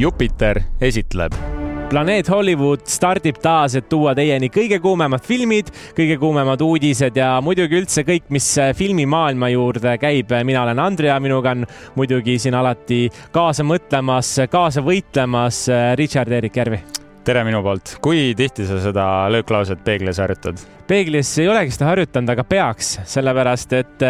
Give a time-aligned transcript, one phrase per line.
[0.00, 1.34] Jupiter esitleb.
[1.90, 7.76] Planeet Hollywood stardib taas, et tuua teieni kõige kuumemad filmid, kõige kuumemad uudised ja muidugi
[7.82, 8.46] üldse kõik, mis
[8.78, 10.32] filmimaailma juurde käib.
[10.44, 11.66] mina olen Andrea, minuga on
[11.98, 15.66] muidugi siin alati kaasa mõtlemas, kaasa võitlemas
[16.00, 20.60] Richard Erik Järvi tere minu poolt, kui tihti sa seda lööklauset peeglis harjutad?
[20.90, 24.02] peeglis ei olegi seda harjutanud, aga peaks, sellepärast et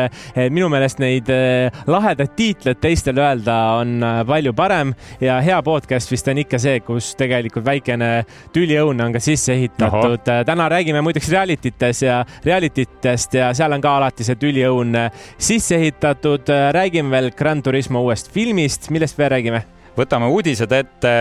[0.48, 6.08] minu meelest neid eh, lahedaid tiitleid teistele öelda on eh, palju parem ja hea podcast
[6.12, 8.08] vist on ikka see, kus tegelikult väikene
[8.54, 10.24] tüliõun on ka sisse ehitatud.
[10.24, 14.40] Eh, täna räägime muideks reality tes ja reality test ja seal on ka alati see
[14.40, 14.96] tüliõun
[15.36, 16.48] sisse ehitatud.
[16.72, 19.79] räägime veel Gran Turismo uuest filmist, millest veel räägime?
[20.00, 21.14] Võtame uudised ette,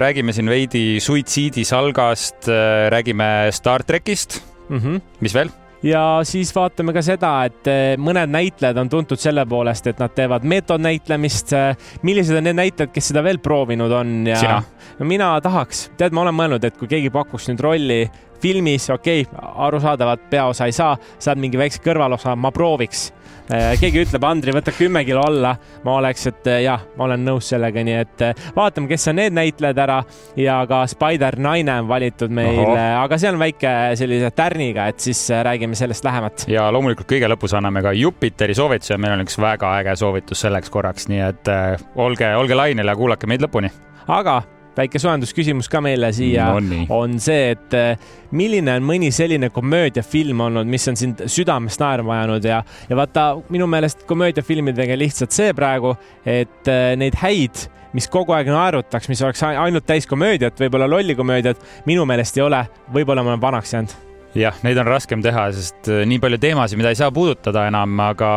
[0.00, 2.48] räägime siin veidi suitsiidisalgast,
[2.92, 4.78] räägime Star trackist mm.
[4.78, 5.02] -hmm.
[5.20, 5.50] mis veel?
[5.82, 10.14] ja siis vaatame ka seda, et eh, mõned näitlejad on tuntud selle poolest, et nad
[10.14, 11.54] teevad meetodnäitlemist.
[12.02, 14.62] millised on need näitlejad, kes seda veel proovinud on ja Sina?
[14.98, 18.10] no mina tahaks, tead, ma olen mõelnud, et kui keegi pakuks nüüd rolli
[18.42, 23.10] filmis, okei okay,, arusaadavalt peaosa ei saa, saad mingi väikse kõrvalosa, ma prooviks
[23.48, 25.54] keegi ütleb, Andri, võta kümme kilo alla,
[25.84, 29.18] ma oleks, et äh, jah, ma olen nõus sellega, nii et äh, vaatame, kes on
[29.20, 29.98] need näitlejad ära
[30.38, 35.78] ja ka Spider-naine on valitud meil, aga see on väike sellise tärniga, et siis räägime
[35.78, 36.46] sellest lähemalt.
[36.52, 40.72] ja loomulikult kõige lõpus anname ka Jupiteri soovituse, meil on üks väga äge soovitus selleks
[40.72, 41.54] korraks, nii et
[42.00, 43.72] olge, olge lainel ja kuulake meid lõpuni.
[44.06, 44.42] aga
[44.76, 50.46] väike soojendusküsimus ka meile siia no, on see, et eh, milline on mõni selline komöödiafilm
[50.48, 55.52] olnud, mis on sind südamest naerma ajanud ja, ja vaata, minu meelest komöödiafilmidega lihtsalt see
[55.56, 60.88] praegu, et eh, neid häid mis kogu aeg naerutaks, mis oleks ainult täis komöödiat, võib-olla
[60.88, 62.62] lollikomöödiat, minu meelest ei ole,
[62.94, 63.92] võib-olla ma olen vanaks jäänud.
[64.32, 67.98] Jah, neid on raskem teha, sest eh, nii palju teemasid, mida ei saa puudutada enam,
[68.00, 68.30] aga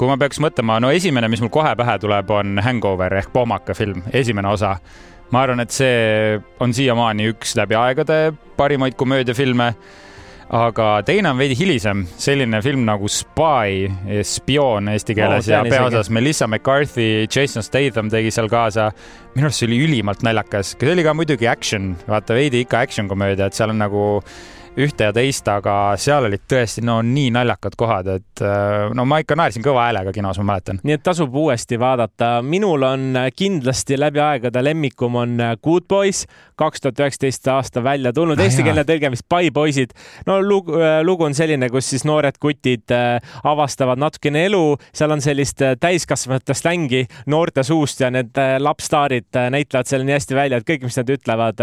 [0.00, 3.76] kui ma peaks mõtlema, no esimene, mis mul kohe pähe tuleb, on Hangover ehk Poomaka
[3.76, 4.78] film, esimene osa
[5.32, 9.72] ma arvan, et see on siiamaani üks läbi aegade parimaid komöödiafilme.
[10.52, 13.86] aga teine on veidi hilisem, selline film nagu Spy,
[14.28, 18.90] spioon eesti keeles oh, ja peaosas Melissa McCarthy, Jason Statham tegi seal kaasa.
[19.34, 23.08] minu arust see oli ülimalt naljakas, see oli ka muidugi action, vaata veidi ikka action
[23.08, 24.04] komöödia, et seal on nagu
[24.80, 29.18] ühte ja teist, aga seal olid tõesti no nii naljakad kohad, et äh, no ma
[29.20, 30.80] ikka naersin kõva häälega kinos, ma mäletan.
[30.82, 32.30] nii et tasub uuesti vaadata.
[32.42, 36.24] minul on kindlasti läbi aegade lemmikum on Good Boys,
[36.56, 39.92] kaks tuhat üheksateist aasta välja tulnud ah,, eestikeelne tõlge vist Pai poisid.
[40.26, 45.12] no lugu, äh, lugu on selline, kus siis noored kutid äh, avastavad natukene elu, seal
[45.12, 50.68] on sellist täiskasvanute slängi noorte suust ja need lapsstaarid näitlevad seal nii hästi välja, et
[50.68, 51.60] kõik, mis nad ütlevad,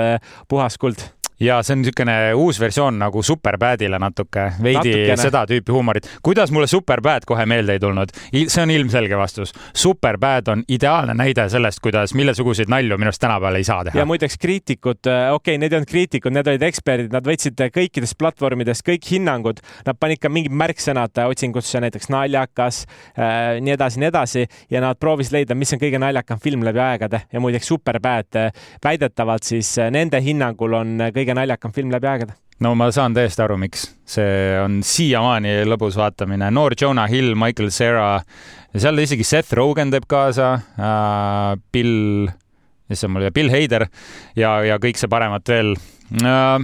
[0.49, 1.01] puhas kuld
[1.39, 5.17] ja see on niisugune uus versioon nagu Superbadile natuke, veidi Natukene.
[5.21, 6.07] seda tüüpi huumorit.
[6.23, 8.11] kuidas mulle Superbad kohe meelde ei tulnud?
[8.47, 9.53] see on ilmselge vastus.
[9.73, 13.99] Superbad on ideaalne näide sellest, kuidas millesuguseid nalju minu arust tänapäeval ei saa teha.
[13.99, 17.63] ja muideks kriitikud, äh, okei okay,, need ei olnud kriitikud, need olid eksperdid, nad võtsid
[17.75, 22.83] kõikidest platvormidest kõik hinnangud, nad panid ka mingid märksõnad otsingusse, näiteks naljakas
[23.15, 26.83] äh,, nii edasi, nii edasi ja nad proovisid leida, mis on kõige naljakam film läbi
[26.83, 28.51] aegade ja muideks Superbad äh,
[28.83, 33.13] väidetavalt siis äh, nende hinnangul on kõige kõige naljakam film läbi aegade no ma saan
[33.15, 33.85] täiesti aru, miks.
[34.09, 36.49] see on siiamaani lõbus vaatamine.
[36.51, 38.19] noor Jonah Hill, Michael Cera
[38.75, 42.27] seal isegi Seth Rogen teeb kaasa äh,, Bill,
[42.89, 43.87] issand mul, Bill Hader
[44.35, 45.75] ja, ja kõik see paremat veel
[46.23, 46.57] äh,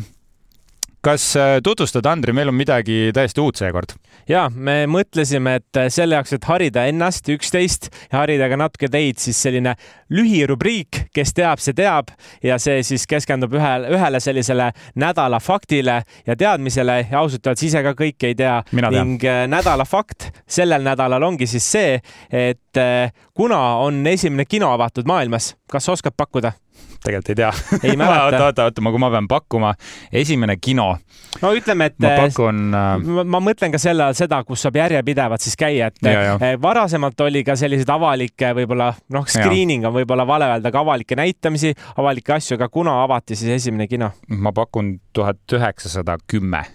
[1.05, 3.93] kas äh, tutvustad, Andri, meil on midagi täiesti uut seekord?
[4.29, 8.89] ja me mõtlesime, et äh, selle jaoks, et harida ennast üksteist ja harida ka natuke
[8.89, 9.75] teid, siis selline
[10.09, 12.09] lühirubriik, kes teab, see teab
[12.43, 14.71] ja see siis keskendub ühele, ühele sellisele
[15.01, 18.57] nädala faktile ja teadmisele ja ausalt öeldes ise ka kõike ei tea.
[18.73, 21.99] ning äh, nädala fakt sellel nädalal ongi siis see,
[22.31, 22.83] et
[23.33, 26.55] kuna on esimene kino avatud maailmas, kas oskad pakkuda?
[27.05, 27.51] Tegelikult ei tea.
[27.83, 29.73] ei mäleta oota, oota, oota, kui ma pean pakkuma,
[30.11, 30.87] esimene kino.
[31.41, 32.87] no ütleme, et ma pakun äh....
[33.17, 36.37] Ma, ma mõtlen ka selle all seda, kus saab järjepidevalt siis käia, et ja, ja.
[36.39, 41.17] Eh, varasemalt oli ka selliseid avalikke võib-olla noh, screening on võib-olla vale öelda, aga avalikke
[41.19, 44.11] näitamisi, avalikke asju, aga kuna avati siis esimene kino?
[44.27, 46.65] ma pakun tuhat üheksasada kümme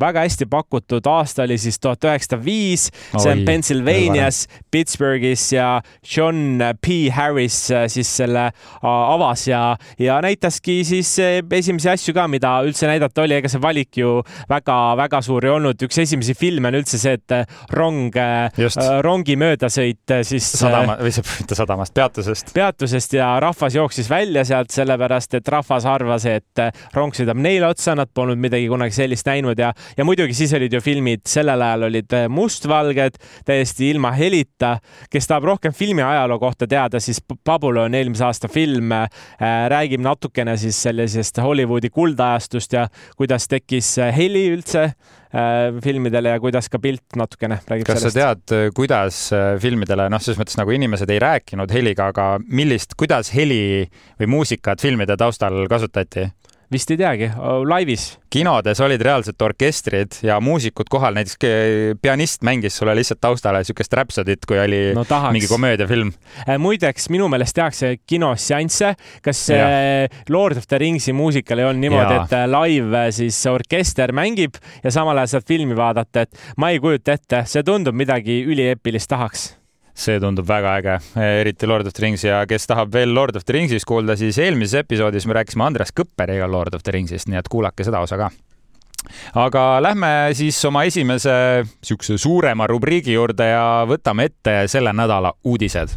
[0.00, 5.80] väga hästi pakutud, aasta oli siis tuhat üheksasada viis, see on Pennsylvanias, Pittsburghis ja
[6.16, 12.14] John P Harris äh, siis selle äh, avas ja, ja näitaski siis äh, esimesi asju
[12.14, 14.18] ka, mida üldse näidata oli, ega see valik ju
[14.50, 15.82] väga-väga suur ei olnud.
[15.88, 17.34] üks esimesi filme on üldse see, et
[17.74, 18.14] rong,
[19.04, 20.52] rongi möödasõit siis.
[20.60, 22.54] sadama või see, mitte sadamast, peatusest.
[22.54, 26.64] peatusest ja rahvas jooksis välja sealt sellepärast, et rahvas arvas, et
[26.94, 30.72] rong sõidab neile otsa, nad polnud midagi kunagi sellist näinud ja ja muidugi siis olid
[30.72, 33.18] ju filmid, sellel ajal olid äh, mustvalged,
[33.48, 34.78] täiesti ilma helita.
[35.10, 39.08] kes tahab rohkem filmi ajaloo kohta teada, siis Babylon, eelmise aasta film, äh,
[39.68, 44.90] räägib natukene siis sellisest Hollywoodi kuldajastust ja kuidas tekkis heli üldse
[45.84, 48.16] filmidele ja kuidas ka pilt natukene räägib kas sellest.
[48.16, 49.18] sa tead, kuidas
[49.60, 53.84] filmidele, noh, selles mõttes nagu inimesed ei rääkinud heliga, aga millist, kuidas heli
[54.20, 56.30] või muusikat filmide taustal kasutati?
[56.72, 57.30] Vist ei teagi,
[57.68, 58.18] laivis.
[58.30, 61.38] kinodes olid reaalselt orkestrid ja muusikud kohal, näiteks
[62.02, 66.12] pianist mängis sulle lihtsalt taustale siukest räpsodit, kui oli no, mingi komöödiafilm.
[66.44, 68.94] Äh, muideks, minu meelest tehakse kinos seansse.
[69.22, 69.68] kas ja.
[70.28, 74.60] Lord of the Ringsi muusikal ei olnud niimoodi, et äh, live äh, siis orkester mängib
[74.84, 79.10] ja samal ajal saad filmi vaadata, et ma ei kujuta ette, see tundub midagi ülieepilist
[79.10, 79.48] tahaks
[79.98, 80.96] see tundub väga äge,
[81.40, 84.38] eriti Lord of the Rings ja kes tahab veel Lord of the Ringsist kuulda, siis
[84.42, 88.20] eelmises episoodis me rääkisime Andres Kõpperiga Lord of the Ringsist, nii et kuulake seda osa
[88.20, 88.30] ka.
[89.38, 95.94] Aga lähme siis oma esimese niisuguse suurema rubriigi juurde ja võtame ette selle nädala uudised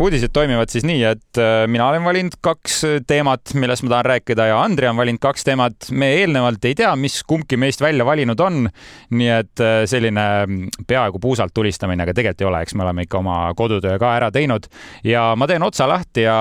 [0.00, 4.08] uudised toimivad siis nii, et äh, mina olen valinud kaks äh, teemat, millest ma tahan
[4.10, 5.90] rääkida ja Andri on valinud kaks teemat.
[5.90, 8.68] me eelnevalt ei tea, mis kumbki meist välja valinud on.
[9.10, 13.06] nii et äh, selline mm, peaaegu puusalt tulistamine, aga tegelikult ei ole, eks me oleme
[13.06, 14.66] ikka oma kodutöö ka ära teinud
[15.04, 16.38] ja ma teen otsa lahti ja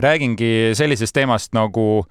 [0.00, 2.04] räägingi sellisest teemast nagu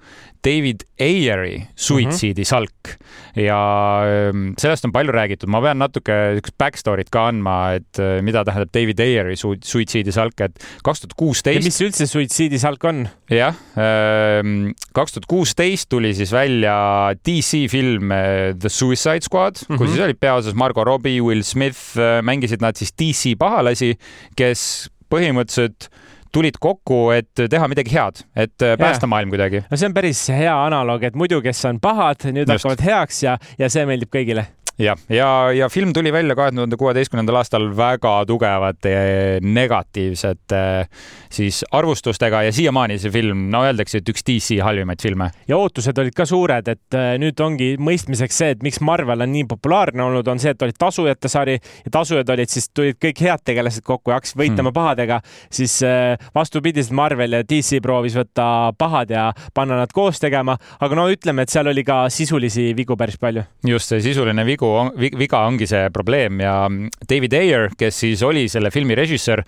[0.44, 3.40] David Ayeri suitsiidisalk mm -hmm.
[3.42, 3.60] ja
[4.04, 8.44] ähm, sellest on palju räägitud, ma pean natuke niisugust backstory't ka andma, et äh, mida
[8.44, 11.64] tähendab David Ayeri suitsiidisalk, et kaks tuhat kuusteist.
[11.64, 13.08] mis üldse suitsiidisalk on?
[13.30, 19.74] jah, ähm, kaks tuhat kuusteist tuli siis välja DC film äh, The Suicide Squad mm,
[19.74, 19.78] -hmm.
[19.78, 23.98] kus siis olid peaosas Margot Robbie, Will Smith, äh, mängisid nad siis DC pahalasi,
[24.36, 25.88] kes põhimõtteliselt
[26.32, 29.12] tulid kokku, et teha midagi head, et äh, päästa ja.
[29.14, 29.64] maailm kuidagi.
[29.70, 32.56] no see on päris hea analoog, et muidu, kes on pahad, nüüd Just.
[32.58, 34.48] hakkavad heaks ja, ja see meeldib kõigile
[34.78, 38.92] jah, ja, ja, ja film tuli välja kahe tuhande kuueteistkümnendal aastal väga tugevate
[39.42, 40.60] negatiivsete
[41.32, 45.30] siis arvustustega ja siiamaani see film, no öeldakse, et üks DC halvimaid filme.
[45.48, 49.32] ja ootused olid ka suured, et äh, nüüd ongi mõistmiseks see, et miks Marvel on
[49.34, 53.22] nii populaarne olnud, on see, et olid tasujate sari ja tasujad olid siis, tulid kõik
[53.26, 54.78] head tegelased kokku ja hakkasid võitlema hmm.
[54.78, 55.20] pahadega,
[55.50, 55.80] siis
[56.34, 61.44] vastupidiselt Marvel ja DC proovis võtta pahad ja panna nad koos tegema, aga no ütleme,
[61.44, 63.44] et seal oli ka sisulisi vigu päris palju.
[63.66, 64.67] just, see sisuline vigu
[64.98, 66.54] vigu, viga ongi see probleem ja
[67.08, 69.42] David Ayer, kes siis oli selle filmi režissöör,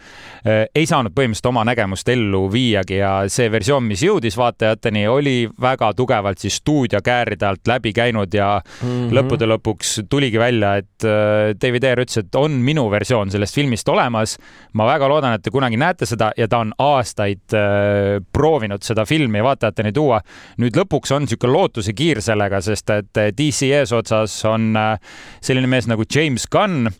[0.45, 5.37] eh, ei saanud põhimõtteliselt oma nägemust ellu viiagi ja see versioon, mis jõudis vaatajateni, oli
[5.61, 9.15] väga tugevalt siis stuudiokääride alt läbi käinud ja mm -hmm.
[9.19, 13.89] lõppude lõpuks tuligi välja, et eh, David Ayer ütles, et on minu versioon sellest filmist
[13.89, 14.39] olemas.
[14.73, 19.05] ma väga loodan, et te kunagi näete seda ja ta on aastaid äh, proovinud seda
[19.05, 20.21] filmi vaatajateni tuua.
[20.61, 25.10] nüüd lõpuks on niisugune lootusekiir sellega, sest et DC eesotsas on äh,
[25.45, 26.91] selline mees nagu James Gunn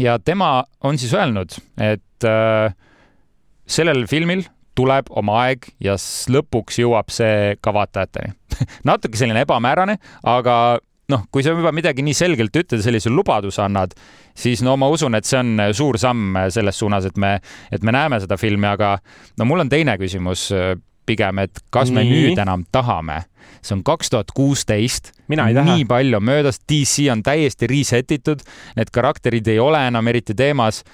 [0.00, 2.74] ja tema on siis öelnud, et äh,
[3.66, 4.44] sellel filmil
[4.78, 5.96] tuleb oma aeg ja
[6.30, 8.32] lõpuks jõuab see ka vaatajateni.
[8.88, 9.98] Natuke selline ebamäärane,
[10.30, 10.56] aga
[11.10, 13.96] noh, kui sa juba midagi nii selgelt ütled, sellise lubaduse annad,
[14.36, 17.36] siis no ma usun, et see on suur samm selles suunas, et me,
[17.72, 18.94] et me näeme seda filmi, aga
[19.40, 20.48] no mul on teine küsimus
[21.10, 22.30] pigem, et kas me nii.
[22.30, 23.24] nüüd enam tahame
[23.60, 25.12] see on kaks tuhat kuusteist.
[25.28, 28.44] nii palju on möödas, DC on täiesti reset itud,
[28.76, 30.84] need karakterid ei ole enam eriti teemas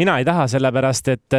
[0.00, 1.36] mina ei taha, sellepärast et,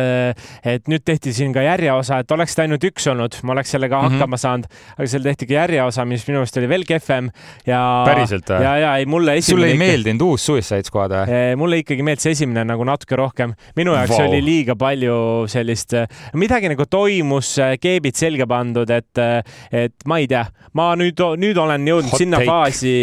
[0.65, 3.99] et nüüd tehti siin ka järjeosa, et oleks ta ainult üks olnud, ma oleks sellega
[3.99, 4.19] mm -hmm.
[4.19, 4.67] hakkama saanud,
[4.97, 7.29] aga seal tehti ka järjeosa, mis minu meelest oli veel kehvem
[7.67, 7.81] ja.
[8.07, 8.63] päriselt või?
[8.63, 9.55] ja, ja ei, mulle esimene.
[9.55, 9.85] sulle ei ikka...
[9.85, 11.41] meeldinud uus Suicide Squad või?
[11.57, 13.53] mulle ikkagi meeldis esimene nagu natuke rohkem.
[13.75, 14.27] minu jaoks wow.
[14.27, 15.17] oli liiga palju
[15.51, 15.95] sellist,
[16.33, 19.21] midagi nagu toimus, keebid selga pandud, et,
[19.71, 20.43] et ma ei tea,
[20.77, 22.49] ma nüüd, nüüd olen jõudnud Hot sinna take.
[22.49, 22.93] faasi,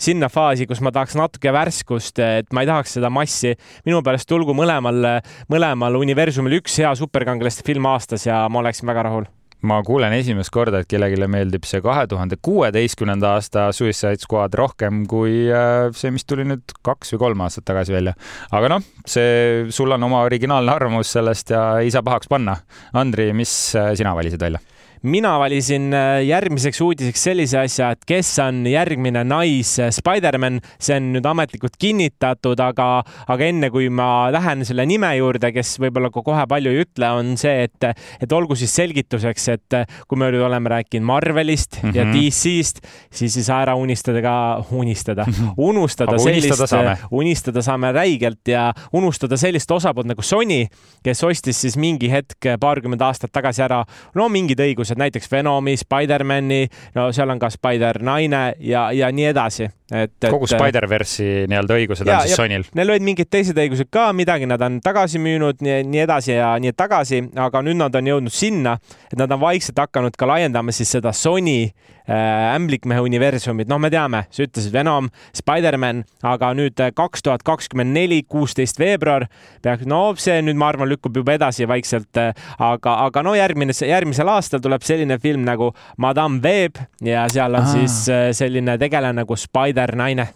[0.00, 3.54] sinna faasi, kus ma tahaks natuke värskust, et ma ei tahaks seda massi.
[3.86, 5.20] minu pärast tulgu mõlemal mõlemal,
[5.50, 9.28] mõlemal universumil üks hea superkangelaste film aastas ja ma oleksin väga rahul
[9.60, 15.02] ma kuulen esimest korda, et kellelegi meeldib see kahe tuhande kuueteistkümnenda aasta Suicide Squad rohkem
[15.10, 18.14] kui äh, see, mis tuli nüüd kaks või kolm aastat tagasi välja.
[18.56, 22.56] aga noh, see, sul on oma originaalne arvamus sellest ja ei saa pahaks panna.
[22.96, 24.64] Andri, mis äh, sina valisid välja?
[25.02, 31.10] Mina valisin äh, järgmiseks uudiseks sellise asja, et kes on järgmine nais Spider-man, see on
[31.14, 32.88] nüüd ametlikult kinnitatud, aga,
[33.30, 37.34] aga enne kui ma lähen selle nime juurde, kes võib-olla kohe palju ei ütle, on
[37.40, 37.88] see, et,
[38.20, 39.78] et olgu siis selgituseks, et
[40.08, 41.96] kui me nüüd oleme rääkinud Marvelist mm -hmm.
[41.96, 42.14] ja mhm.
[42.16, 45.26] DC-st, siis ei saa ära unistada ka, unistada,
[45.70, 50.66] unustada sellist, unistada saame, unistada saame räigelt ja unustada sellist osapoolt nagu Sony,
[51.02, 56.66] kes ostis siis mingi hetk paarkümmend aastat tagasi ära no mingid õigused, näiteks Venomi, Spider-man'i,
[56.94, 60.28] no seal on ka Spider-naine ja, ja nii edasi et, et.
[60.30, 62.66] kogu Spider-verse'i nii-öelda õigused ja, on siis Sonyl.
[62.78, 66.74] Neil olid mingid teised õigused ka, midagi nad on tagasi müünud, nii edasi ja nii
[66.78, 68.76] tagasi, aga nüüd nad on jõudnud sinna,
[69.10, 71.70] et nad on vaikselt hakanud ka laiendama siis seda Sony
[72.10, 73.68] äh, ämblikmehe universumit.
[73.70, 78.78] noh, me teame, sa ütlesid Venom, Spider-man, aga nüüd äh, kaks tuhat kakskümmend neli, kuusteist
[78.80, 79.26] veebruar
[79.62, 83.74] peaks, no see nüüd ma arvan, lükkub juba edasi vaikselt, äh, aga, aga no järgmine,
[83.74, 87.74] järgmisel aastal tuleb selline film nagu Madame Web ja seal on Aa.
[87.74, 90.28] siis äh, selline tegelane nagu Spider Spider-naine?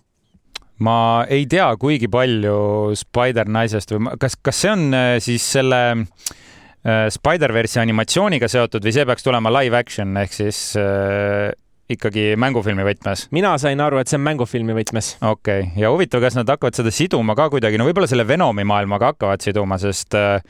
[0.85, 7.05] ma ei tea kuigi palju Spider-naisest või kas, kas see on äh, siis selle äh,
[7.15, 11.53] Spider-versi animatsiooniga seotud või see peaks tulema live action ehk siis äh,
[11.95, 13.29] ikkagi mängufilmi võtmes?
[13.31, 15.13] mina sain aru, et see on mängufilmi võtmes.
[15.21, 18.67] okei okay., ja huvitav, kas nad hakkavad seda siduma ka kuidagi, no võib-olla selle Venomi
[18.67, 20.41] maailmaga hakkavad siduma, sest äh,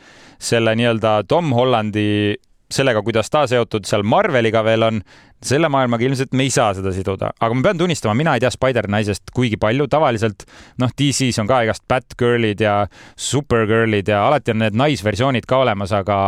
[0.40, 2.08] selle nii-öelda Tom Hollandi
[2.72, 5.04] sellega, kuidas ta seotud seal Marveliga veel on,
[5.44, 8.50] selle maailmaga ilmselt me ei saa seda siduda, aga ma pean tunnistama, mina ei tea
[8.52, 10.46] Spider-naisest kuigi palju, tavaliselt
[10.82, 12.76] noh, DC-s on ka igast Batgirlid ja
[13.20, 16.18] Supergirlid ja alati on need naisversioonid ka olemas, aga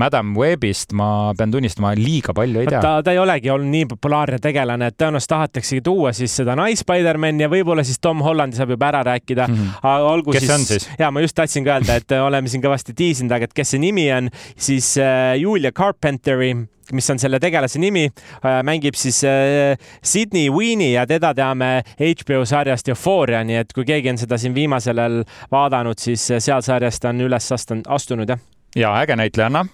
[0.00, 2.82] Madam Webist ma pean tunnistama, liiga palju ei tea.
[2.84, 7.40] ta, ta ei olegi olnud nii populaarne tegelane, et tõenäoliselt tahetaksegi tuua siis seda nais-Spider-man
[7.44, 9.54] ja võib-olla siis Tom Hollandi saab juba ära rääkida mm.
[9.54, 9.86] -hmm.
[9.92, 12.96] aga olgu kes siis, siis?, ja ma just tahtsin ka öelda, et oleme siin kõvasti
[12.96, 16.54] tiisinud, aga et kes see nimi on, siis äh, Julia Carpenteri
[16.96, 18.06] mis on selle tegelase nimi,
[18.44, 23.86] äh, mängib siis äh, Sydney Weeni ja teda teame HBO sarjast Euphoria, nii et kui
[23.88, 25.20] keegi on seda siin viimasel ajal
[25.52, 28.40] vaadanud, siis äh, seal sarjas ta on üles astunud, astunud jah
[28.78, 29.64] ja äge näitlejanna,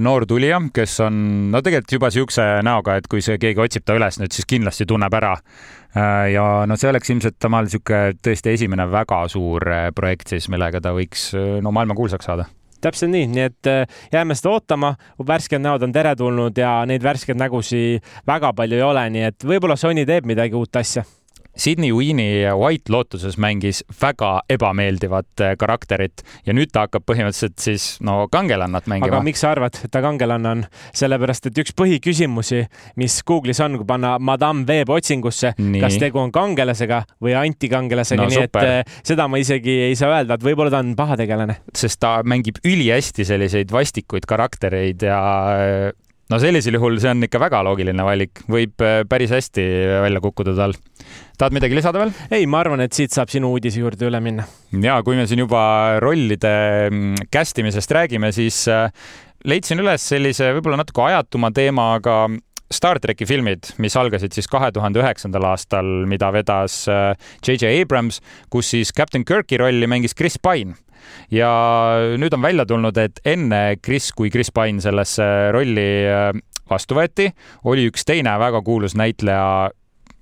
[0.00, 1.16] noor tulija, kes on
[1.52, 4.86] no tegelikult juba siukse näoga, et kui see keegi otsib ta üles nüüd, siis kindlasti
[4.88, 5.34] tunneb ära.
[6.32, 10.94] ja no see oleks ilmselt temal sihuke tõesti esimene väga suur projekt siis, millega ta
[10.96, 12.48] võiks no maailmakuulsaks saada
[12.82, 14.94] täpselt nii, nii et äh, jääme seda ootama,
[15.26, 19.78] värsked näod on teretulnud ja neid värskeid nägusid väga palju ei ole, nii et võib-olla
[19.80, 21.06] Sony teeb midagi uut asja
[21.56, 27.86] Sydney Weeni White Lotuses mängis väga ebameeldivat äh, karakterit ja nüüd ta hakkab põhimõtteliselt siis
[28.04, 29.10] no kangelannat mängima.
[29.10, 30.64] aga miks sa arvad, et ta kangelane on?
[30.96, 32.62] sellepärast, et üks põhiküsimusi,
[33.00, 38.30] mis Google'is on, kui panna Madame Web otsingusse, kas tegu on kangelasega või antikangelasega no,,
[38.32, 38.68] nii super.
[38.68, 41.60] et äh, seda ma isegi ei saa öelda, et võib-olla ta on pahategelane.
[41.76, 45.20] sest ta mängib ülihästi selliseid vastikuid karaktereid ja
[45.52, 45.92] äh,
[46.32, 49.64] no sellisel juhul see on ikka väga loogiline valik, võib äh, päris hästi
[50.06, 50.76] välja kukkuda tal.
[51.38, 52.14] tahad midagi lisada veel?
[52.32, 54.46] ei, ma arvan, et siit saab sinu uudise juurde üle minna.
[54.84, 56.54] ja kui me siin juba rollide
[56.88, 58.88] mm, cast imisest räägime, siis äh,
[59.44, 62.24] leidsin üles sellise võib-olla natuke ajatuma teema, aga
[62.72, 67.68] Star tracki filmid, mis algasid siis kahe tuhande üheksandal aastal, mida vedas J.J.
[67.68, 70.78] Äh, Abrams, kus siis Captain Kirki rolli mängis Chris Pine
[71.30, 71.50] ja
[72.18, 76.32] nüüd on välja tulnud, et enne Chris, kui Chris Pine sellesse rolli äh,
[76.70, 77.28] vastu võeti,
[77.68, 79.70] oli üks teine väga kuulus näitleja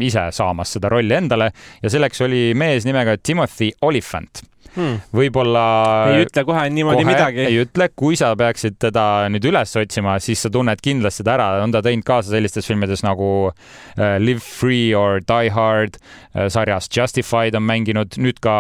[0.01, 1.51] ise saamas seda rolli endale
[1.83, 4.43] ja selleks oli mees nimega Timothy Olyphant
[4.75, 4.99] hmm..
[5.17, 5.65] võib-olla.
[6.13, 7.45] ei ütle kohe niimoodi kohe midagi.
[7.49, 11.49] ei ütle, kui sa peaksid teda nüüd üles otsima, siis sa tunned kindlasti ta ära,
[11.65, 16.91] on ta teinud kaasa sellistes filmides nagu uh, Live Free or Die Hard uh, sarjas,
[16.93, 18.55] Justified on mänginud, nüüd ka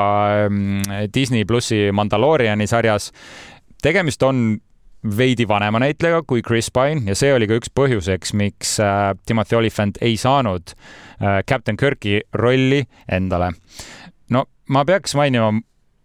[0.48, 0.80] um,
[1.14, 3.10] Disney plussi Mandaloriani sarjas.
[3.82, 4.60] tegemist on
[5.16, 9.56] veidi vanema näitlejaga kui Chris Pine ja see oli ka üks põhjuseks, miks uh, Timothy
[9.56, 13.52] Olyphant ei saanud uh, Captain Kirki rolli endale.
[14.30, 15.54] no ma peaks mainima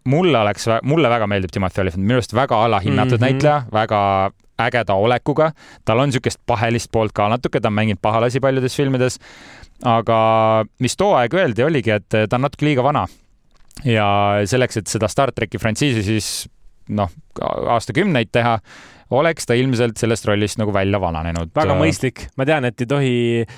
[0.06, 3.32] mulle oleks, mulle väga meeldib Timothy Olyphant, minu arust väga alahinnatud mm -hmm.
[3.32, 4.00] näitleja, väga
[4.60, 5.50] ägeda olekuga,
[5.84, 9.18] tal on niisugust pahelist poolt ka natuke, ta on mänginud pahalasi paljudes filmides.
[9.84, 13.06] aga mis too aeg öeldi, oligi, et ta on natuke liiga vana.
[13.84, 16.48] ja selleks, et seda Star tracki frantsiisi siis
[16.88, 17.10] noh,
[17.42, 18.58] aastakümneid teha
[19.10, 21.52] oleks ta ilmselt sellest rollist nagu välja vananenud.
[21.54, 23.12] väga mõistlik, ma tean, et ei tohi,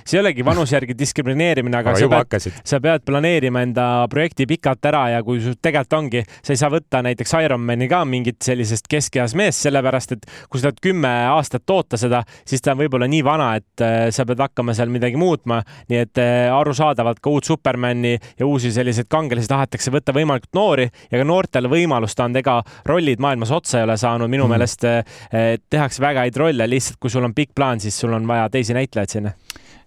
[0.05, 4.47] see ei olegi vanuse järgi diskrimineerimine, aga, aga sa pead, sa pead planeerima enda projekti
[4.49, 8.43] pikalt ära ja kui sul tegelikult ongi, sa ei saa võtta näiteks Ironmani ka mingit
[8.45, 12.83] sellisest keskeas meest, sellepärast et kui sa tahad kümme aastat toota seda, siis ta on
[12.83, 15.63] võib-olla nii vana, et äh, sa pead hakkama seal midagi muutma.
[15.89, 20.89] nii et äh, arusaadavalt ka uut Supermani ja uusi selliseid kangelasi tahetakse võtta võimalikult noori
[21.11, 24.55] ja ka noortele võimalust anda, ega rollid maailmas otsa otsa ei ole saanud, minu mm.
[24.55, 28.27] meelest eh, tehakse väga häid rolle, lihtsalt kui sul on pikk plaan, siis sul on
[28.29, 29.35] vaja teisi näitlejaid sinna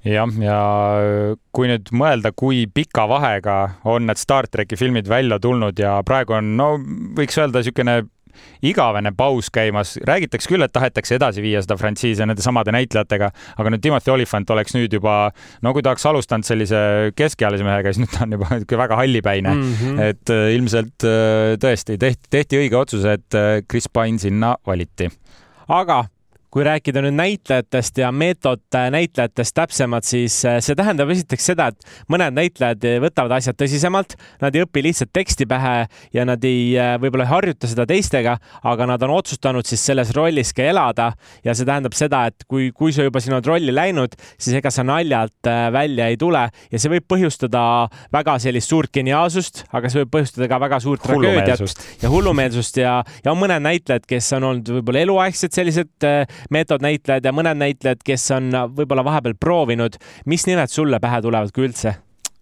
[0.05, 0.59] jah, ja
[1.53, 3.57] kui nüüd mõelda, kui pika vahega
[3.89, 6.73] on need Star tracki filmid välja tulnud ja praegu on, no
[7.17, 8.01] võiks öelda niisugune
[8.65, 13.73] igavene paus käimas, räägitakse küll, et tahetakse edasi viia seda frantsiisi nende samade näitlejatega, aga
[13.73, 15.17] nüüd Timothy Olyphant oleks nüüd juba,
[15.61, 19.53] no kui ta oleks alustanud sellise keskealise mehega, siis nüüd ta on juba väga hallipäine
[19.53, 19.73] mm.
[19.73, 20.01] -hmm.
[20.11, 25.09] et äh, ilmselt äh, tõesti tehti, tehti õige otsus, et äh, Chris Pine sinna valiti.
[25.67, 26.05] aga
[26.51, 32.36] kui rääkida nüüd näitlejatest ja meetodnäitlejatest täpsemalt, siis äh, see tähendab esiteks seda, et mõned
[32.36, 37.27] näitlejad võtavad asjad tõsisemalt, nad ei õpi lihtsalt teksti pähe ja nad ei, äh, võib-olla
[37.27, 38.36] ei harjuta seda teistega,
[38.67, 41.12] aga nad on otsustanud siis selles rollis ka elada.
[41.46, 44.84] Ja see tähendab seda, et kui, kui sa juba sinna rolli läinud, siis ega sa
[44.88, 46.43] naljalt äh, välja ei tule.
[46.72, 47.63] Ja see võib põhjustada
[48.13, 52.81] väga sellist suurt geniaalsust, aga see võib põhjustada ka väga suurt tragöödiat ja hullumeelsust.
[52.84, 56.12] Ja, ja on mõned näitlejad, kes on olnud võib-olla eluaegsed sellised
[56.50, 59.98] meetodnäitlejad ja mõned näitlejad, kes on võib-olla vahepeal proovinud.
[60.25, 61.95] mis nimed sulle pähe tulevad, kui üldse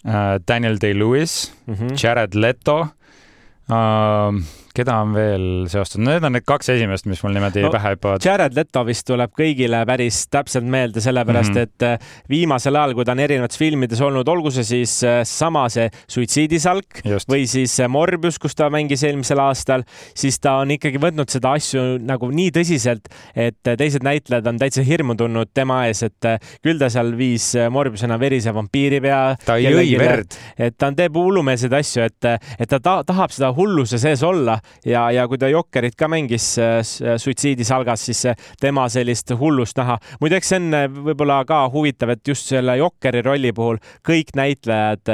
[0.05, 0.39] uh,?
[0.47, 1.97] Daniel Day-Lewis mm, -hmm.
[2.03, 4.33] Jared Leto uh,
[4.79, 8.23] keda on veel seostatud, need on need kaks esimest, mis mul niimoodi no, pähe hüppavad.
[8.25, 11.67] Jared Leto vist tuleb kõigile päris täpselt meelde, sellepärast mm -hmm.
[11.67, 15.67] et äh, viimasel ajal, kui ta on erinevates filmides olnud, olgu see siis äh, sama
[15.69, 17.29] see Suitsiidisalk Just.
[17.29, 19.83] või siis Morbius, kus ta mängis eelmisel aastal,
[20.15, 24.83] siis ta on ikkagi võtnud seda asju nagu nii tõsiselt, et teised näitlejad on täitsa
[24.85, 29.35] hirmu tundnud tema ees, et äh, küll ta seal viis Morbiusena verise vampiiri pea.
[29.45, 30.37] ta jõi verd.
[30.57, 32.25] et ta teeb hullumeelseid asju, et,
[32.59, 36.51] et ta, ta tahab seda hulluse sees olla ja, ja kui ta Jokkerit ka mängis
[36.61, 39.97] äh, äh, suitsiidisalgas, siis äh, tema sellist hullust näha.
[40.21, 45.09] muideks see on võib-olla ka huvitav, et just selle Jokkeri rolli puhul kõik näitlejad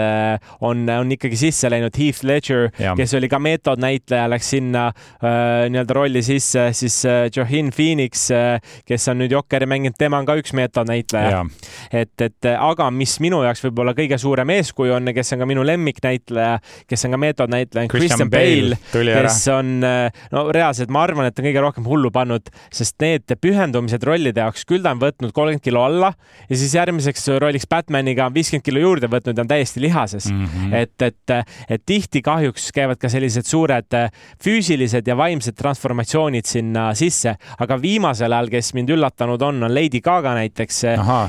[0.66, 1.96] on, on ikkagi sisse läinud.
[1.96, 7.72] Heath Ledger, kes oli ka meetodnäitleja, läks sinna äh, nii-öelda rolli sisse, siis äh, Joaquin
[7.76, 11.44] Phoenix äh,, kes on nüüd Jokkeri mänginud, tema on ka üks meetodnäitleja.
[11.92, 15.66] et, et aga mis minu jaoks võib-olla kõige suurem eeskuju on, kes on ka minu
[15.68, 16.60] lemmiknäitleja,
[16.90, 21.48] kes on ka meetodnäitleja, Christian Bale, Bale, kes on no reaalselt, ma arvan, et on
[21.50, 25.84] kõige rohkem hullu pannud, sest need pühendumised rollide jaoks, küll ta on võtnud kolmkümmend kilo
[25.86, 26.12] alla
[26.50, 30.46] ja siis järgmiseks rolliks Batmaniga on viiskümmend kilo juurde võtnud ja on täiesti lihases mm.
[30.46, 30.74] -hmm.
[30.82, 33.98] et, et, et tihti kahjuks käivad ka sellised suured
[34.44, 40.02] füüsilised ja vaimsed transformatsioonid sinna sisse, aga viimasel ajal, kes mind üllatanud on, on Lady
[40.02, 40.82] Gaga näiteks,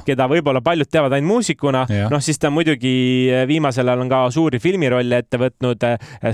[0.06, 2.94] keda võib-olla paljud teavad ainult muusikuna, noh siis ta muidugi
[3.48, 5.86] viimasel ajal on ka suuri filmirolle ette võtnud,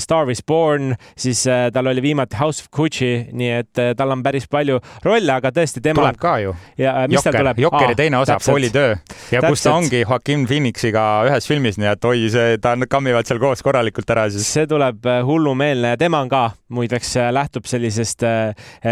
[0.02, 1.44] Star is Born, siis
[1.74, 5.52] tal oli viimati House of Gucci, nii et eh, tal on päris palju rolle, aga
[5.54, 6.00] tõesti tema.
[6.00, 6.54] tuleb ka ju.
[6.80, 7.62] ja mis Jokker, tal tuleb?
[7.66, 8.96] Jokkeri teine osa, Foolitöö
[9.32, 13.40] ja kus ta ongi Joaquin Phoenixiga ühes filmis, nii et oi, see, ta kammivad seal
[13.42, 14.48] koos korralikult ära siis.
[14.58, 18.26] see tuleb eh, hullumeelne ja tema on ka muideks eh, lähtub sellisest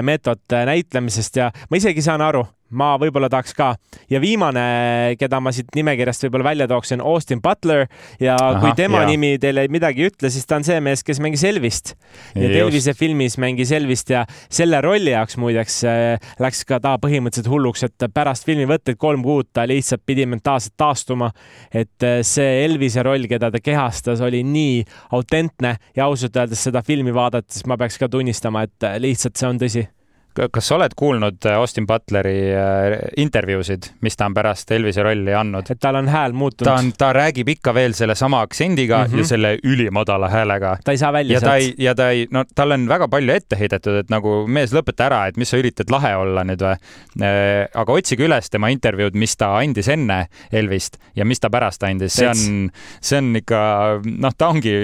[0.03, 3.73] meetod näitlemisest ja ma isegi saan aru ma võib-olla tahaks ka.
[4.11, 7.87] ja viimane, keda ma siit nimekirjast võib-olla välja tooks, on Austin Butler
[8.23, 9.11] ja Aha, kui tema jah.
[9.11, 11.95] nimi teile midagi ei ütle, siis ta on see mees, kes mängis Elvist.
[12.35, 17.51] ja Elvise filmis mängis Elvist ja selle rolli jaoks muideks äh, läks ka ta põhimõtteliselt
[17.51, 21.31] hulluks, et pärast filmivõtteid kolm kuud ta lihtsalt pidi mentaalselt taastuma.
[21.73, 24.85] et äh, see Elvise roll, keda ta kehastas, oli nii
[25.17, 29.49] autentne ja ausalt öeldes seda filmi vaadates ma peaks ka tunnistama, et äh, lihtsalt see
[29.49, 29.89] on tõsi
[30.35, 35.35] kas sa oled kuulnud äh, Austin Butleri äh, intervjuusid, mis ta on pärast Elvise rolli
[35.35, 35.71] andnud?
[35.71, 36.69] et tal on hääl muutunud?
[36.69, 39.19] ta on, ta räägib ikka veel sellesama aktsendiga mm -hmm.
[39.19, 40.77] ja selle ülimadala häälega.
[40.85, 41.79] ta ei saa välja ja sealt.
[41.79, 45.27] ja ta ei, no talle on väga palju ette heidetud, et nagu mees, lõpeta ära,
[45.27, 46.77] et mis sa üritad lahe olla nüüd või.
[47.23, 51.83] Äh, aga otsige üles tema intervjuud, mis ta andis enne Elvist ja mis ta pärast
[51.83, 53.61] andis, see on, see on ikka,
[54.05, 54.75] noh, ta ongi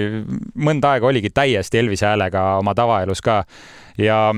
[0.55, 3.43] mõnda aega oligi täiesti Elvise häälega oma tavaelus ka
[3.97, 4.33] ja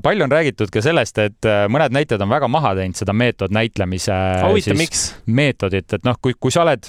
[0.00, 4.16] palju on räägitud ka sellest, et äh, mõned näitlejad on väga maha teinud seda meetodnäitlemise
[5.26, 6.88] meetodit, et noh, kui, kui sa oled,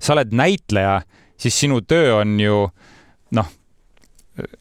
[0.00, 1.00] sa oled näitleja,
[1.38, 2.64] siis sinu töö on ju
[3.36, 3.52] noh,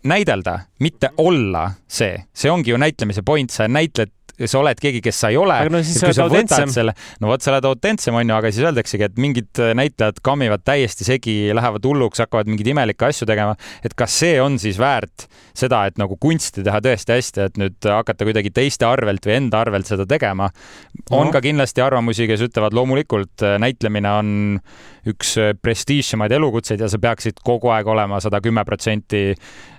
[0.03, 4.12] näidelda, mitte olla see, see ongi ju näitlemise point, sa näitled
[4.45, 5.56] sa oled keegi, kes sa ei ole.
[5.56, 6.91] aga no siis sa oled autentsem.
[7.23, 11.36] no vot, sa oled autentsem, onju, aga siis öeldaksegi, et mingid näitlejad kammivad täiesti segi,
[11.58, 13.56] lähevad hulluks, hakkavad mingeid imelikke asju tegema.
[13.86, 15.26] et kas see on siis väärt
[15.58, 19.63] seda, et nagu kunsti teha tõesti hästi, et nüüd hakata kuidagi teiste arvelt või enda
[19.65, 20.52] arvelt seda tegema.
[21.10, 21.34] on no.
[21.34, 24.36] ka kindlasti arvamusi, kes ütlevad, loomulikult näitlemine on
[25.08, 29.32] üks prestiižsemaid elukutseid ja sa peaksid kogu aeg olema sada kümme protsenti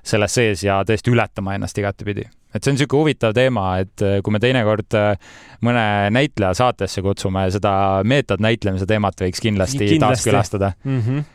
[0.02, 4.18] selles sees ja tõesti ületama ennast igatepidi et see on niisugune huvitav teema, et äh,
[4.24, 5.32] kui me teinekord äh,
[5.64, 7.72] mõne näitleja saatesse kutsume, seda
[8.08, 10.04] meetodnäitlemise teemat võiks kindlasti, kindlasti.
[10.06, 11.02] taaskülastada mm.
[11.02, 11.26] -hmm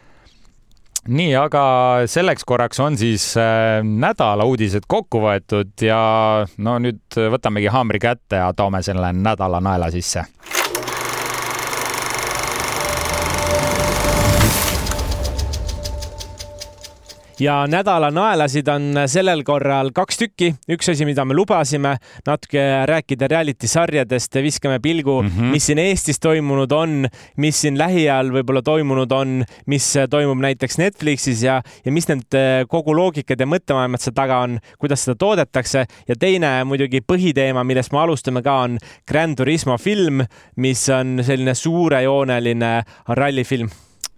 [1.04, 1.62] nii, aga
[2.08, 6.00] selleks korraks on siis äh, nädala uudised kokku võetud ja
[6.58, 10.24] no nüüd võtamegi haamri kätte ja toome selle nädala naela sisse
[17.40, 20.54] ja nädala naelasid on sellel korral kaks tükki.
[20.72, 21.96] üks asi, mida me lubasime,
[22.28, 25.52] natuke rääkida reality sarjadest, viskame pilgu mm, -hmm.
[25.52, 31.44] mis siin Eestis toimunud on, mis siin lähiajal võib-olla toimunud on, mis toimub näiteks Netflixis
[31.44, 35.86] ja, ja mis need eh, kogu loogikad ja mõttemaailmad seal taga on, kuidas seda toodetakse
[36.08, 40.22] ja teine muidugi põhiteema, millest me alustame ka, on Grand Turismo film,
[40.56, 42.76] mis on selline suurejooneline
[43.08, 43.70] rallifilm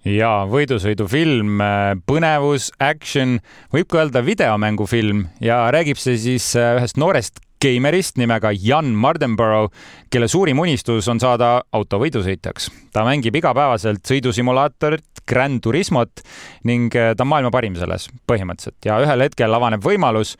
[0.05, 3.39] ja võidusõidufilm, äh, põnevus, action,
[3.73, 9.73] võib ka öelda videomängufilm ja räägib see siis äh, ühest noorest geimerist nimega Jan Mardenborough,
[10.13, 12.69] kelle suurim unistus on saada autovõidusõitjaks.
[12.93, 16.21] ta mängib igapäevaselt sõidusimulaatorit Grand Turismot
[16.63, 20.35] ning äh, ta on maailma parim selles põhimõtteliselt ja ühel hetkel avaneb võimalus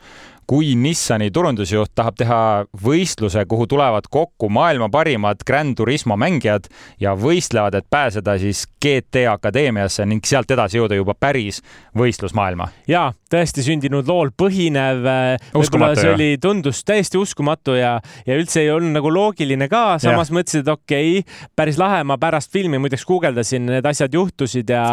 [0.46, 2.40] kui Nissani turundusjuht tahab teha
[2.82, 6.70] võistluse, kuhu tulevad kokku maailma parimad Grand Turismo mängijad
[7.02, 11.62] ja võistlevad, et pääseda siis GT Akadeemiasse ning sealt edasi jõuda juba päris
[11.98, 12.70] võistlusmaailma.
[12.86, 15.06] ja tõesti sündinud lool põhinev.
[15.10, 19.96] Äh, võib-olla see oli, tundus täiesti uskumatu ja, ja üldse ei olnud nagu loogiline ka,
[20.02, 20.36] samas ja.
[20.38, 24.84] mõtlesin, et okei okay,, päris lahe, ma pärast filmi muideks guugeldasin, need asjad juhtusid ja,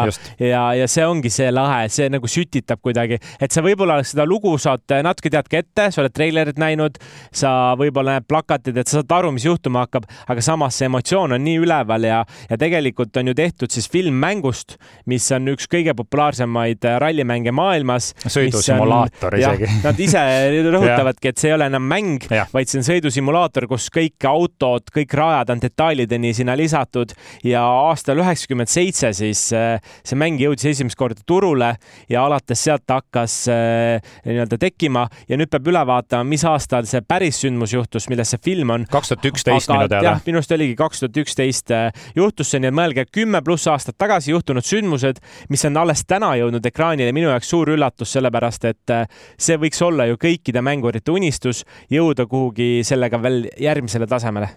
[0.42, 4.56] ja, ja see ongi see lahe, see nagu sütitab kuidagi, et sa võib-olla seda lugu
[4.58, 6.98] saad natuke tead ka ette, sa oled treilerit näinud,
[7.34, 11.36] sa võib-olla näed plakatid, et sa saad aru, mis juhtuma hakkab, aga samas see emotsioon
[11.36, 14.76] on nii üleval ja, ja tegelikult on ju tehtud siis film mängust,
[15.10, 18.12] mis on üks kõige populaarsemaid rallimänge maailmas.
[18.26, 19.70] sõidusimulaator isegi.
[19.86, 20.24] Nad ise
[20.68, 25.16] rõhutavadki, et see ei ole enam mäng, vaid see on sõidusimulaator, kus kõik autod, kõik
[25.18, 27.14] rajad on detailideni sinna lisatud
[27.46, 31.74] ja aastal üheksakümmend seitse siis äh, see mäng jõudis esimest korda turule
[32.10, 36.86] ja alates sealt hakkas äh, nii-öelda tekkima ja ja nüüd peab üle vaatama, mis aastal
[36.88, 38.86] see päris sündmus juhtus, milles see film on.
[38.90, 40.14] kaks tuhat üksteist minu teada.
[40.26, 43.98] minu arust oligi kaks tuhat üksteist äh, juhtus see, nii et mõelge kümme pluss aastat
[43.98, 45.18] tagasi juhtunud sündmused,
[45.50, 49.82] mis on alles täna jõudnud ekraanile, minu jaoks suur üllatus, sellepärast et äh, see võiks
[49.84, 54.54] olla ju kõikide mängurite unistus jõuda kuhugi sellega veel järgmisele tasemele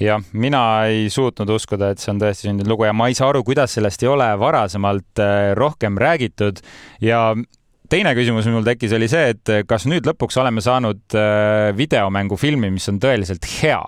[0.00, 3.30] jah, mina ei suutnud uskuda, et see on tõesti sündinud lugu ja ma ei saa
[3.30, 6.60] aru, kuidas sellest ei ole varasemalt äh, rohkem räägitud
[7.04, 7.28] ja
[7.90, 12.72] teine küsimus, mis mul tekkis, oli see, et kas nüüd lõpuks oleme saanud äh, videomängufilmi,
[12.74, 13.82] mis on tõeliselt hea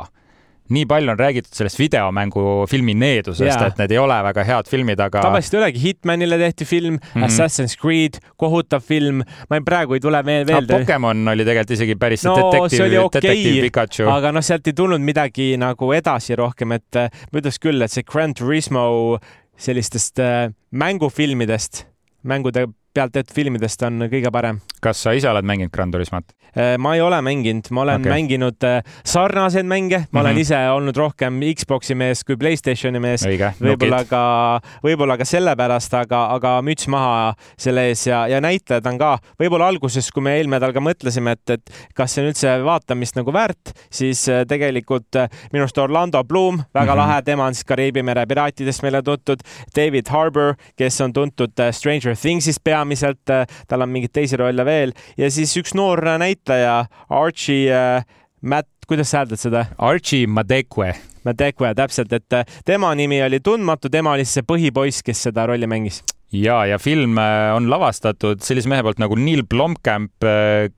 [0.69, 5.23] nii palju on räägitud sellest videomängufilmi needusest, et need ei ole väga head filmid, aga.
[5.29, 7.25] tavaliselt ei olegi, Hitmanile tehti film mm, -hmm.
[7.25, 10.63] Assassin's Creed, kohutav film, ma ei, praegu ei tule meelde no,.
[10.67, 14.09] Pokemon oli tegelikult isegi päris no, detektiiv, okay, detektiiv Pikachu.
[14.11, 17.93] aga noh, sealt ei tulnud midagi nagu edasi rohkem, et äh, ma ütleks küll, et
[17.93, 19.19] see Grand Turismo
[19.57, 21.87] sellistest äh, mängufilmidest,
[22.27, 24.61] mängude pealt tehtud filmidest on kõige parem.
[24.83, 26.33] kas sa ise oled mänginud Gran Turismot?
[26.57, 28.13] Äh, ma ei ole mänginud, ma olen okay.
[28.15, 30.21] mänginud äh, sarnaseid mänge, ma mm -hmm.
[30.21, 30.41] olen mhm.
[30.41, 33.27] ise olnud rohkem Xbox'i mees kui Playstationi mees.
[33.61, 38.99] võib-olla ka, võib-olla ka sellepärast, aga, aga müts maha selle ees ja, ja näitlejad on
[38.99, 42.65] ka, võib-olla alguses, kui me eelmine nädal ka mõtlesime, et, et kas see on üldse
[42.65, 45.21] vaatamist nagu väärt, siis äh, tegelikult
[45.53, 46.97] minu arust Orlando Bloom, väga mm -hmm.
[46.97, 49.41] lahe, tema on siis Kariibi mere piraatidest meile tuntud.
[49.77, 54.65] David Harbour, kes on tuntud Stranger Thingsist peamiselt peamiselt, äh, tal on mingeid teisi rolle
[54.67, 58.05] veel ja siis üks noor näitleja, Archie äh,
[58.43, 59.65] Matt, kuidas sa hääldad seda?
[59.79, 60.93] Archie Madekwe.
[61.27, 65.49] Madekwe, täpselt, et äh, tema nimi oli tundmatu, tema oli siis see põhipoiss, kes seda
[65.51, 66.03] rolli mängis
[66.35, 70.27] ja, ja film on lavastatud sellise mehe poolt nagu Neil Blomkamp,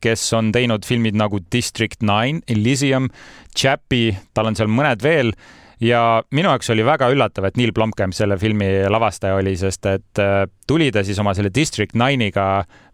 [0.01, 3.09] kes on teinud filmid nagu District Nine, Elysium,
[3.57, 5.33] Chappie, tal on seal mõned veel
[5.81, 10.23] ja minu jaoks oli väga üllatav, et Neil Blomkamp selle filmi lavastaja oli, sest et
[10.23, 12.47] äh, tuli ta siis oma selle District Nine'iga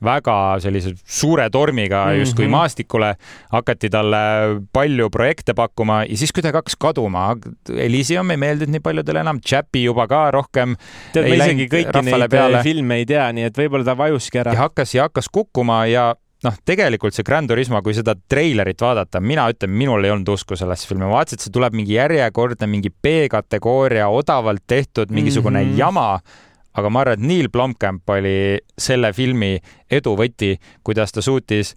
[0.04, 2.22] väga sellise suure tormiga mm -hmm.
[2.22, 3.14] justkui maastikule,
[3.52, 4.16] hakati talle
[4.72, 7.36] palju projekte pakkuma ja siis kuidagi hakkas kaduma.
[7.76, 10.76] Elysium ei meeldinud nii paljudele enam, Chappie juba ka rohkem.
[11.12, 12.62] tead, ma isegi kõiki neid äh, peale.
[12.62, 14.52] filme ei tea, nii et võib-olla ta vajuski ära.
[14.52, 19.20] ja hakkas ja hakkas kukkuma ja noh, tegelikult see Grand Turismo, kui seda treilerit vaadata,
[19.20, 22.68] mina ütlen, minul ei olnud usku sellesse filmi, ma vaatasin, et see tuleb mingi järjekordne
[22.70, 25.78] mingi B-kategooria odavalt tehtud mingisugune mm -hmm.
[25.78, 26.08] jama
[26.74, 29.58] aga ma arvan, et Neil Blomkamp oli selle filmi
[29.90, 31.74] edu võti, kuidas ta suutis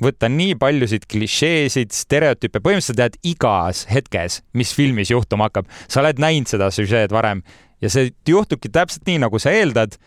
[0.00, 5.68] võtta nii paljusid klišeesid, stereotüüpe, põhimõtteliselt tead igas hetkes, mis filmis juhtuma hakkab.
[5.88, 7.42] sa oled näinud seda süžeed varem
[7.82, 9.98] ja see juhtubki täpselt nii, nagu sa eeldad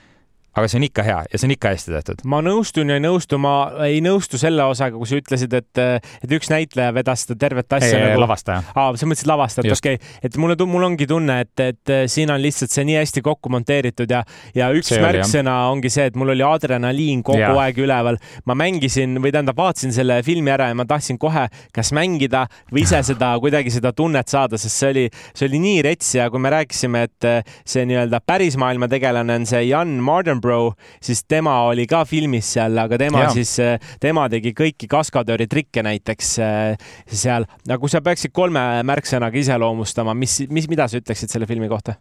[0.54, 2.22] aga see on ikka hea ja see on ikka hästi tehtud.
[2.30, 3.54] ma nõustun ja ei nõustu, ma
[3.88, 5.82] ei nõustu selle osaga, kui sa ütlesid, et,
[6.24, 8.22] et üks näitleja vedas seda tervet asja ei, nagu.
[8.22, 8.62] lavastaja.
[8.76, 12.42] aa, sa mõtlesid lavastajat, okei okay., et mulle, mul ongi tunne, et, et siin on
[12.42, 14.22] lihtsalt see nii hästi kokku monteeritud ja,
[14.58, 17.54] ja üks see märksõna oli, ongi see, et mul oli adrenaliin kogu ja.
[17.64, 18.22] aeg üleval.
[18.46, 22.86] ma mängisin või tähendab, vaatasin selle filmi ära ja ma tahtsin kohe kas mängida või
[22.86, 26.42] ise seda kuidagi seda tunnet saada, sest see oli, see oli nii rets ja kui
[26.44, 27.30] me rääkisime, et
[27.66, 32.54] see nii-öelda päris maailma tegelane on see Jan Marden Attenborough, siis tema oli ka filmis
[32.54, 33.32] seal, aga tema ja.
[33.34, 37.46] siis, äh, tema tegi kõiki kaskadööri trikke näiteks äh, seal.
[37.68, 41.96] aga kui sa peaksid kolme märksõnaga iseloomustama, mis, mis, mida sa ütleksid selle filmi kohta?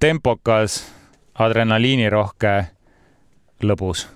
[0.00, 0.84] tempokas,
[1.34, 2.54] adrenaliinirohke,
[3.64, 4.06] lõbus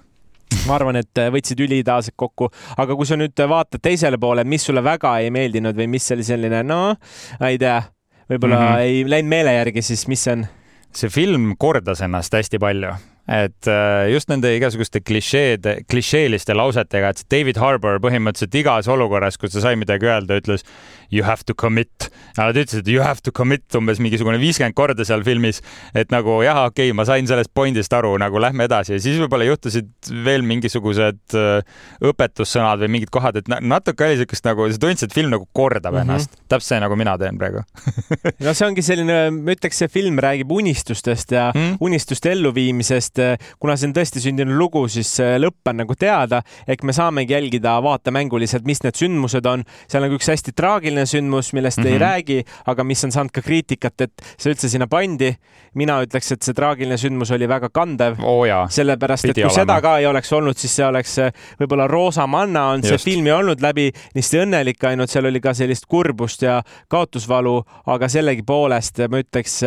[0.69, 4.65] ma arvan, et äh, võtsid üliideaalselt kokku, aga kui sa nüüd vaatad teisele poole, mis
[4.69, 6.95] sulle väga ei meeldinud või mis oli selline, no
[7.43, 7.83] ei tea,
[8.31, 8.87] võib-olla mm -hmm.
[8.87, 10.49] ei läinud meele järgi, siis mis see on?
[10.95, 12.95] see film kordas ennast hästi palju
[13.29, 19.53] et äh, just nende igasuguste klišeede, klišeeliste lausetega, et David Harbour põhimõtteliselt igas olukorras, kus
[19.53, 20.65] ta sai midagi öelda, ütles
[21.11, 22.09] you have to commit.
[22.37, 25.61] Nad ütlesid you have to commit umbes mingisugune viiskümmend korda seal filmis,
[25.97, 29.19] et nagu jah, okei okay,, ma sain sellest point'ist aru, nagu lähme edasi ja siis
[29.21, 34.83] võib-olla juhtusid veel mingisugused äh, õpetussõnad või mingid kohad, et natuke oli siukest nagu, sa
[34.83, 36.17] tundsid, et film nagu kordab mm -hmm.
[36.17, 37.65] ennast, täpselt see, nagu mina teen praegu
[38.45, 41.77] no see ongi selline, ma ütleks, see film räägib unistustest ja mm -hmm.
[41.81, 43.18] unistuste elluviimisest.
[43.59, 47.77] Kuna see on tõesti sündinud lugu, siis lõpp on nagu teada, ehk me saamegi jälgida
[47.85, 49.65] vaatemänguliselt, mis need sündmused on.
[49.89, 51.89] seal on üks hästi traagiline sündmus, millest mm -hmm.
[51.89, 52.03] ei mhm.
[52.03, 55.37] räägi, aga mis on saanud ka kriitikat, et see üldse sinna pandi.
[55.75, 58.47] mina ütleks, et see traagiline sündmus oli väga kandev oh.
[58.69, 59.55] sellepärast, et kui olema.
[59.55, 62.89] seda ka ei oleks olnud, siis see oleks eh, võib-olla roosa manna on Just.
[62.89, 67.63] see film ju olnud läbi nii õnnelik, ainult seal oli ka sellist kurbust ja kaotusvalu,
[67.87, 69.63] aga sellegipoolest ma ütleks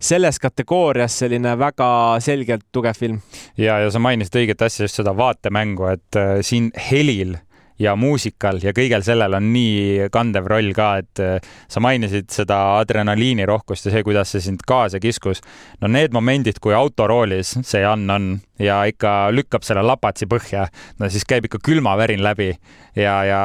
[0.00, 1.90] selles kategoorias selline väga
[2.22, 3.20] selgelt tugev film.
[3.56, 7.36] ja, ja sa mainisid õiget asja, just seda vaatemängu, et äh, siin helil
[7.78, 12.58] ja muusikal ja kõigel sellel on nii kandev roll ka, et äh, sa mainisid seda
[12.80, 15.42] adrenaliinirohkust ja see, kuidas see sind kaasa kiskus.
[15.80, 20.66] no need momendid, kui autoroolis see Jan on ja ikka lükkab selle lapatsi põhja,
[20.98, 22.52] no siis käib ikka külmavärin läbi
[22.98, 23.40] ja, ja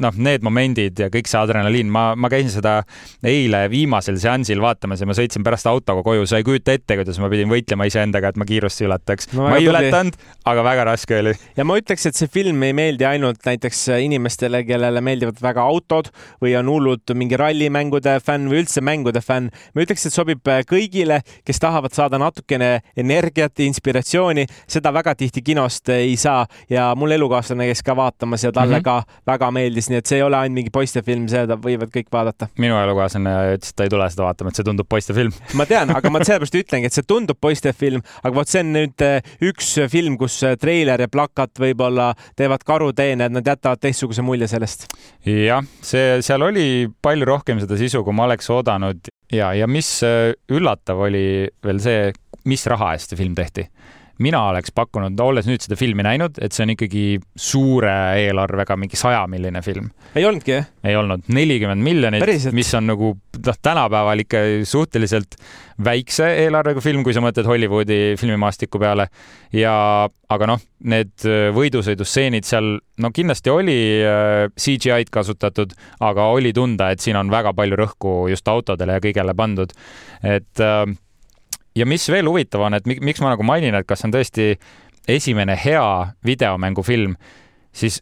[0.00, 2.76] noh, need momendid ja kõik see adrenaliin, ma, ma käisin seda
[3.26, 7.20] eile viimasel seansil vaatamas ja ma sõitsin pärast autoga koju, sa ei kujuta ette, kuidas
[7.22, 9.48] ma pidin võitlema iseendaga, et ma kiirust ületaks no,.
[9.50, 10.18] ma ei ületanud,
[10.50, 11.34] aga väga raske oli.
[11.58, 16.10] ja ma ütleks, et see film ei meeldi ainult näiteks inimestele, kellele meeldivad väga autod
[16.42, 19.52] või on hullud mingi rallimängude fänn või üldse mängude fänn.
[19.74, 25.88] ma ütleks, et sobib kõigile, kes tahavad saada natukene energiat, inspiratsiooni, seda väga tihti kinost
[25.94, 29.04] ei saa ja mul elukaaslane käis ka vaatamas ja talle mm -hmm.
[29.06, 32.48] ka väga meeldis, nii et see ei ole ainult mingi poistefilm, seda võivad kõik vaadata.
[32.58, 35.90] minu elukaaslane ütles, et ta ei tule seda vaatama, et see tundub poistefilm ma tean,
[35.96, 39.74] aga ma sellepärast ütlengi, et see tundub poistefilm, aga vot see on nüüd eh, üks
[39.90, 44.88] film, kus treiler ja plakat võib-olla teevad karuteene, et nad jätavad teistsuguse mulje sellest.
[45.24, 50.00] jah, see, seal oli palju rohkem seda sisu, kui ma oleks oodanud ja, ja mis
[50.04, 52.12] üllatav oli veel see,
[52.44, 53.68] mis raha eest see film tehti
[54.22, 58.98] mina oleks pakkunud, olles nüüd seda filmi näinud, et see on ikkagi suure eelarvega, mingi
[58.98, 59.90] sajamilline film.
[60.14, 60.68] ei olnudki, jah?
[60.86, 62.24] ei olnud, nelikümmend miljonit,
[62.54, 65.38] mis on nagu noh, tänapäeval ikka suhteliselt
[65.84, 69.08] väikse eelarvega film, kui sa mõtled Hollywoodi filmimaastiku peale.
[69.52, 69.74] ja,
[70.30, 75.74] aga noh, need võidusõidustseenid seal, no kindlasti oli äh, CGI-d kasutatud,
[76.04, 79.74] aga oli tunda, et siin on väga palju rõhku just autodele ja kõigele pandud.
[80.22, 80.86] et äh,
[81.74, 84.54] ja mis veel huvitav on, et miks ma nagu mainin, et kas on tõesti
[85.10, 85.86] esimene hea
[86.24, 87.16] videomängufilm,
[87.74, 88.00] siis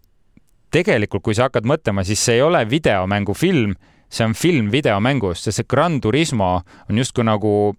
[0.72, 3.74] tegelikult, kui sa hakkad mõtlema, siis see ei ole videomängufilm,
[4.12, 6.54] see on film videomängust, sest see Gran Turismo
[6.88, 7.74] on justkui nagu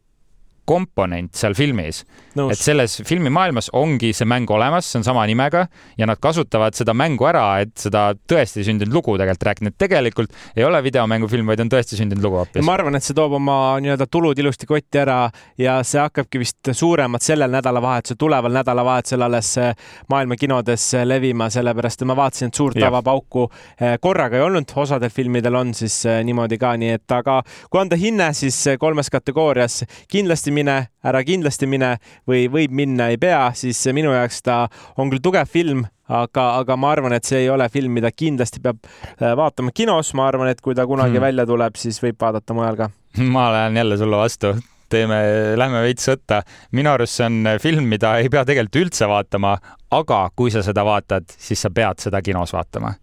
[0.65, 2.03] komponent seal filmis.
[2.49, 6.95] et selles filmimaailmas ongi see mäng olemas, see on sama nimega ja nad kasutavad seda
[6.97, 11.61] mängu ära, et seda tõesti sündinud lugu tegelikult rääkida, et tegelikult ei ole videomängufilm, vaid
[11.61, 12.65] on tõesti sündinud lugu hoopis.
[12.65, 15.19] ma arvan, et see toob oma nii-öelda tulud ilusti kotti ära
[15.61, 19.75] ja see hakkabki vist suuremalt sellel nädalavahetusel, tuleval nädalavahetusel alles eh,
[20.09, 24.73] maailma kinodes eh, levima, sellepärast et ma vaatasin, et suurt avapauku eh, korraga ei olnud,
[24.83, 29.83] osadel filmidel on siis niimoodi ka, nii et aga kui anda hinne, siis kolmes kategoorias
[30.11, 31.95] kindlasti mine, ära kindlasti mine
[32.29, 34.63] või võib minna, ei pea, siis minu jaoks ta
[34.97, 38.61] on küll tugev film, aga, aga ma arvan, et see ei ole film, mida kindlasti
[38.63, 40.13] peab äh, vaatama kinos.
[40.13, 41.25] ma arvan, et kui ta kunagi hmm.
[41.27, 42.89] välja tuleb, siis võib vaadata mujal ka.
[43.35, 44.55] ma lähen jälle sulle vastu
[44.93, 45.17] teeme,
[45.57, 46.43] lähme veits sõtta.
[46.71, 49.55] minu arust see on film, mida ei pea tegelikult üldse vaatama,
[49.91, 52.93] aga kui sa seda vaatad, siis sa pead seda kinos vaatama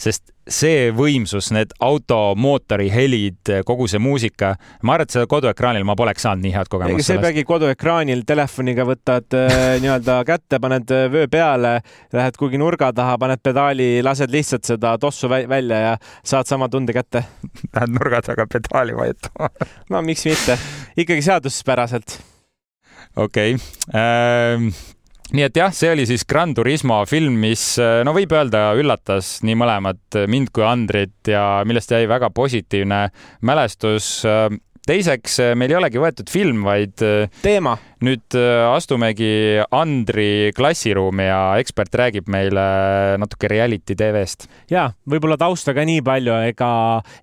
[0.00, 4.52] sest see võimsus, need automootori helid, kogu see muusika,
[4.84, 7.12] ma arvan, et seda koduekraanil ma poleks saanud nii head kogemust.
[7.14, 11.78] ei peagi koduekraanil telefoniga võtad äh, nii-öelda kätte, paned äh, vöö peale,
[12.12, 15.94] lähed kuhugi nurga taha, paned pedaali, lased lihtsalt seda tossu välja ja
[16.26, 17.24] saad sama tunde kätte.
[17.72, 19.48] Lähed nurga taga pedaali vajutama
[19.90, 20.58] no miks mitte,
[20.96, 22.18] ikkagi seaduspäraselt.
[23.16, 24.00] okei okay.
[24.00, 24.68] ähm
[25.32, 29.56] nii et jah, see oli siis Gran Turismo film, mis no võib öelda, üllatas nii
[29.58, 33.06] mõlemat mind kui Andrit ja millest jäi väga positiivne
[33.40, 34.20] mälestus.
[34.84, 37.00] teiseks, meil ei olegi võetud film, vaid
[37.42, 42.64] teema nüüd äh, astumegi Andri klassiruumi ja ekspert räägib meile
[43.20, 44.48] natuke reality tv-st.
[44.70, 46.70] ja võib-olla tausta ka nii palju, ega,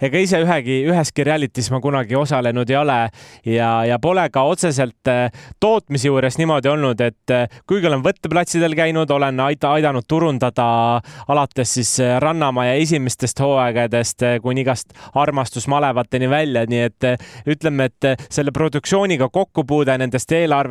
[0.02, 2.98] ega ise ühegi, üheski reality's ma kunagi osalenud ei ole
[3.46, 5.30] ja, ja pole ka otseselt äh,
[5.62, 10.68] tootmise juures niimoodi olnud, et äh, kuigi olen võtteplatsidel käinud, olen aida, aidanud turundada
[11.28, 17.10] alates siis Rannamaja esimestest hooaegadest kuni igast armastusmalevateni välja, nii et
[17.50, 20.71] ütleme, et selle produktsiooniga kokkupuude nendest eelarve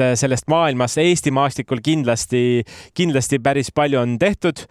[0.00, 2.64] äh, sellest maailmast Eesti maastikul kindlasti,
[2.96, 4.64] kindlasti päris palju on tehtud.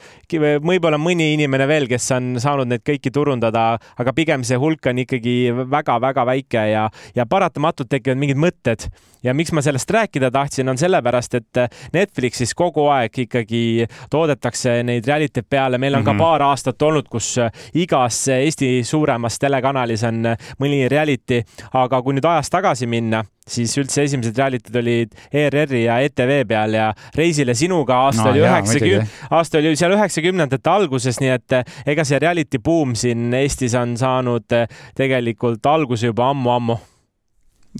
[0.66, 5.04] võib-olla mõni inimene veel, kes on saanud neid kõiki turundada, aga pigem see hulk on
[5.06, 5.36] ikkagi
[5.72, 8.88] väga-väga väike ja, ja paratamatult tekivad mingid mõtted.
[9.24, 11.62] ja miks ma sellest rääkida tahtsin, on sellepärast, et
[11.94, 15.78] Netflixis kogu aeg ikkagi toodetakse neid reality'd peale.
[15.78, 16.06] meil on mm -hmm.
[16.06, 16.20] ka mhm.
[16.20, 17.38] paar aastat olnud, kus
[17.74, 24.02] igas Eesti suuremas telekanalis on mõni reality, aga kui nüüd ajas tagasi minna siis üldse
[24.06, 29.60] esimesed realitid olid ERR-i ja ETV peal ja Reisile sinuga aasta no, oli üheksakümne, aasta
[29.60, 34.52] oli seal üheksakümnendate alguses, nii et eh, ega see reality buum siin Eestis on saanud
[34.56, 36.78] eh, tegelikult alguse juba ammu-ammu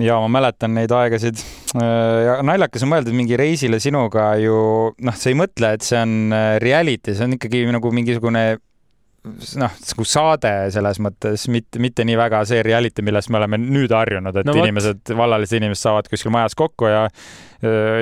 [0.04, 1.40] ja ma mäletan neid aegasid.
[1.80, 4.58] Äh, ja naljakas on mõelda, et mingi reisile sinuga ju
[5.00, 8.46] noh, sa ei mõtle, et see on äh, reality, see on ikkagi nagu mingisugune
[9.62, 13.94] noh, nagu saade selles mõttes, mitte, mitte nii väga see reality, millest me oleme nüüd
[13.96, 17.06] harjunud, et no, inimesed, vallalised inimesed saavad kuskil majas kokku ja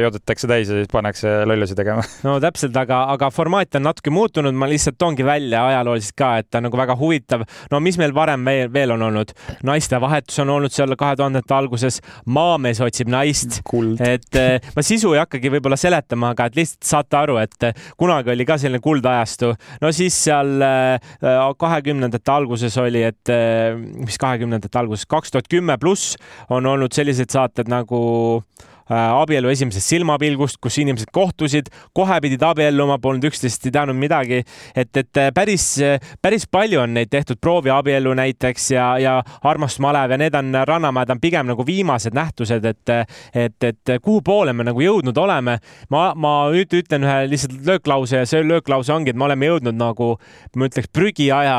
[0.04, 2.04] joodetakse täis ja siis pannakse lollusi tegema.
[2.28, 6.50] no täpselt, aga, aga formaat on natuke muutunud, ma lihtsalt toongi välja ajalooliselt ka, et
[6.52, 7.46] ta on nagu väga huvitav.
[7.72, 9.34] no mis meil varem veel, veel on olnud?
[9.64, 13.62] naistevahetus on olnud seal kahe tuhandete alguses, Maamees otsib naist.
[14.04, 17.86] et eh, ma sisu ei hakkagi võib-olla seletama, aga et lihtsalt saate aru, et eh,
[17.98, 19.54] kunagi oli ka selline kuldajastu.
[19.82, 20.54] no siis seal
[21.60, 23.32] kahekümnendate alguses oli, et
[23.78, 26.18] mis kahekümnendate alguses, kaks tuhat kümme pluss
[26.54, 28.04] on olnud sellised saated nagu
[28.44, 34.44] Äh, abielu esimesest silmapilgust, kus inimesed kohtusid, kohe pidid abielluma, polnud üksteist ei teadnud midagi.
[34.76, 35.80] et, et äh, päris,
[36.22, 41.22] päris palju on neid tehtud, prooviabielu näiteks ja, ja armastusmalev ja need on, Rannamäed on
[41.22, 42.90] pigem nagu viimased nähtused, et,
[43.34, 45.58] et, et kuhu poole me nagu jõudnud oleme.
[45.90, 49.78] ma, ma nüüd ütlen ühe lihtsalt lööklause ja see lööklause ongi, et me oleme jõudnud
[49.78, 50.14] nagu,
[50.56, 51.56] ma ütleks prügiaja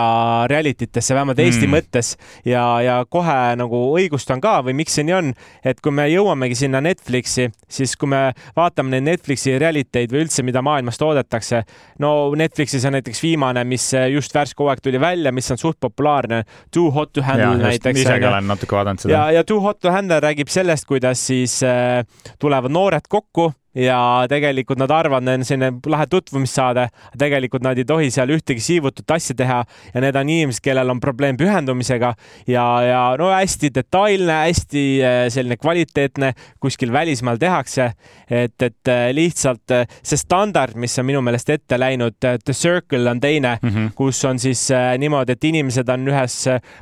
[0.51, 1.75] reality tesse, vähemalt Eesti mm.
[1.77, 5.33] mõttes ja, ja kohe nagu õigustan ka või miks see nii on,
[5.65, 10.25] et kui me jõuamegi sinna Netflixi Netflixi, siis kui me vaatame neid Netflixi realiteid või
[10.25, 11.63] üldse, mida maailmas toodetakse,
[12.03, 16.43] no Netflixis on näiteks viimane, mis just värske hooaeg tuli välja, mis on suht populaarne,
[16.75, 18.01] Too hot to handle ja, näiteks.
[18.01, 19.15] isegi olen natuke vaadanud seda.
[19.15, 22.03] ja, ja Too hot to handle räägib sellest, kuidas siis äh,
[22.43, 23.99] tulevad noored kokku ja
[24.31, 26.87] tegelikult nad arvavad, need on selline lahe tutvumissaade,
[27.19, 29.61] tegelikult nad ei tohi seal ühtegi siivutut asja teha
[29.95, 32.13] ja need on inimesed, kellel on probleem pühendumisega
[32.51, 36.33] ja, ja no hästi detailne, hästi äh, selline kvaliteetne,
[36.63, 37.93] kuskil välismaal tehakse.
[38.31, 43.11] et, et äh, lihtsalt äh, see standard, mis on minu meelest ette läinud, The Circle
[43.11, 43.91] on teine mm, -hmm.
[43.95, 46.37] kus on siis niimoodi, et inimesed on ühes,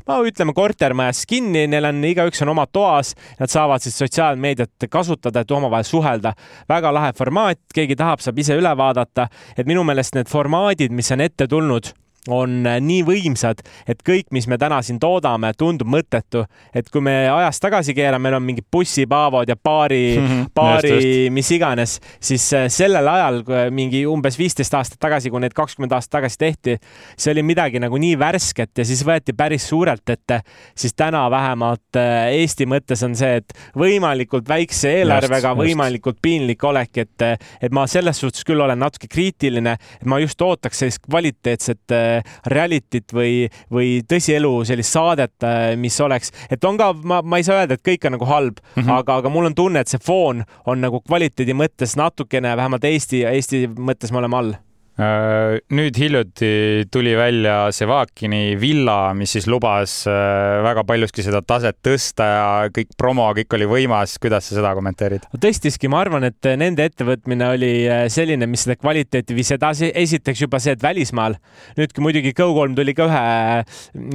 [0.07, 5.40] no ütleme kortermajas kinni, neil on, igaüks on oma toas, nad saavad siis sotsiaalmeediat kasutada,
[5.40, 6.35] et omavahel suhelda
[6.68, 10.92] väga väga lahe formaat, keegi tahab, saab ise üle vaadata, et minu meelest need formaadid,
[10.95, 11.92] mis on ette tulnud
[12.31, 16.45] on äh, nii võimsad, et kõik, mis me täna siin toodame, tundub mõttetu.
[16.75, 21.31] et kui me ajas tagasi keerame, meil on mingid bussipaavod ja baari mm, -hmm, baari,
[21.31, 26.21] mis iganes, siis äh, sellel ajal mingi umbes viisteist aastat tagasi, kui need kakskümmend aastat
[26.21, 26.77] tagasi tehti,
[27.17, 30.41] see oli midagi nagu nii värsket ja siis võeti päris suurelt ette.
[30.75, 36.23] siis täna vähemalt äh, Eesti mõttes on see, et võimalikult väikse eelarvega just, võimalikult just.
[36.23, 37.23] piinlik olek, et,
[37.63, 41.93] et ma selles suhtes küll olen natuke kriitiline, et ma just ootaks sellist kvaliteetset
[42.53, 47.46] reality't või, või tõsielu sellist saadet, äh, mis oleks, et on ka, ma, ma ei
[47.46, 48.98] saa öelda, et kõik on nagu halb mm, -hmm.
[48.98, 53.25] aga, aga mul on tunne, et see foon on nagu kvaliteedi mõttes natukene, vähemalt Eesti,
[53.29, 54.55] Eesti mõttes me oleme all
[55.73, 56.51] nüüd hiljuti
[56.93, 62.93] tuli välja Sevakini villa, mis siis lubas äh, väga paljuski seda taset tõsta ja kõik
[62.99, 64.17] promo, kõik oli võimas.
[64.23, 65.25] kuidas sa seda kommenteerid?
[65.43, 69.93] tõstiski, ma arvan, et nende ettevõtmine oli äh, selline, mis seda kvaliteeti viis edasi.
[69.95, 71.38] esiteks juba see, et välismaal,
[71.79, 73.23] nüüd kui muidugi Go3 tuli ka ühe,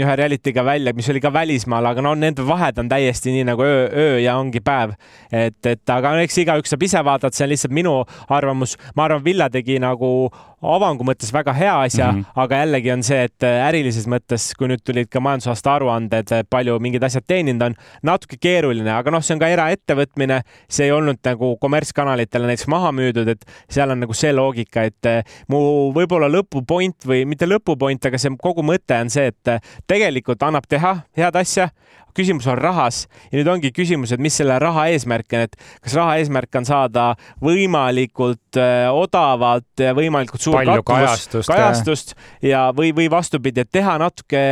[0.03, 3.65] ühe reality'ga välja, mis oli ka välismaal, aga no nende vahed on täiesti nii nagu
[3.65, 4.97] öö, öö ja ongi päev.
[5.31, 7.97] et, et aga eks igaüks saab ise vaadata, see on lihtsalt minu
[8.29, 8.77] arvamus.
[8.95, 10.29] ma arvan, Villa tegi nagu
[10.61, 12.41] avangu mõttes väga hea asja mm, -hmm.
[12.43, 16.79] aga jällegi on see, et äh, ärilises mõttes, kui nüüd tulid ka majandusaasta aruanded, palju
[16.81, 21.21] mingid asjad teeninud on, natuke keeruline, aga noh, see on ka eraettevõtmine, see ei olnud
[21.23, 26.29] nagu kommertskanalitele näiteks maha müüdud, et seal on nagu see loogika, et äh, mu võib-olla
[26.31, 30.97] lõpupoint või mitte lõpupoint, aga see kogu mõte on see, et äh, tegelikult annab teha
[31.17, 31.69] head asja,
[32.17, 35.95] küsimus on rahas ja nüüd ongi küsimus, et mis selle raha eesmärk on, et kas
[35.97, 37.07] raha eesmärk on saada
[37.43, 42.15] võimalikult äh, odavat ja võimalikult suur palju kajastust,
[42.45, 44.43] ja, või, või vastupidi, et teha natuke,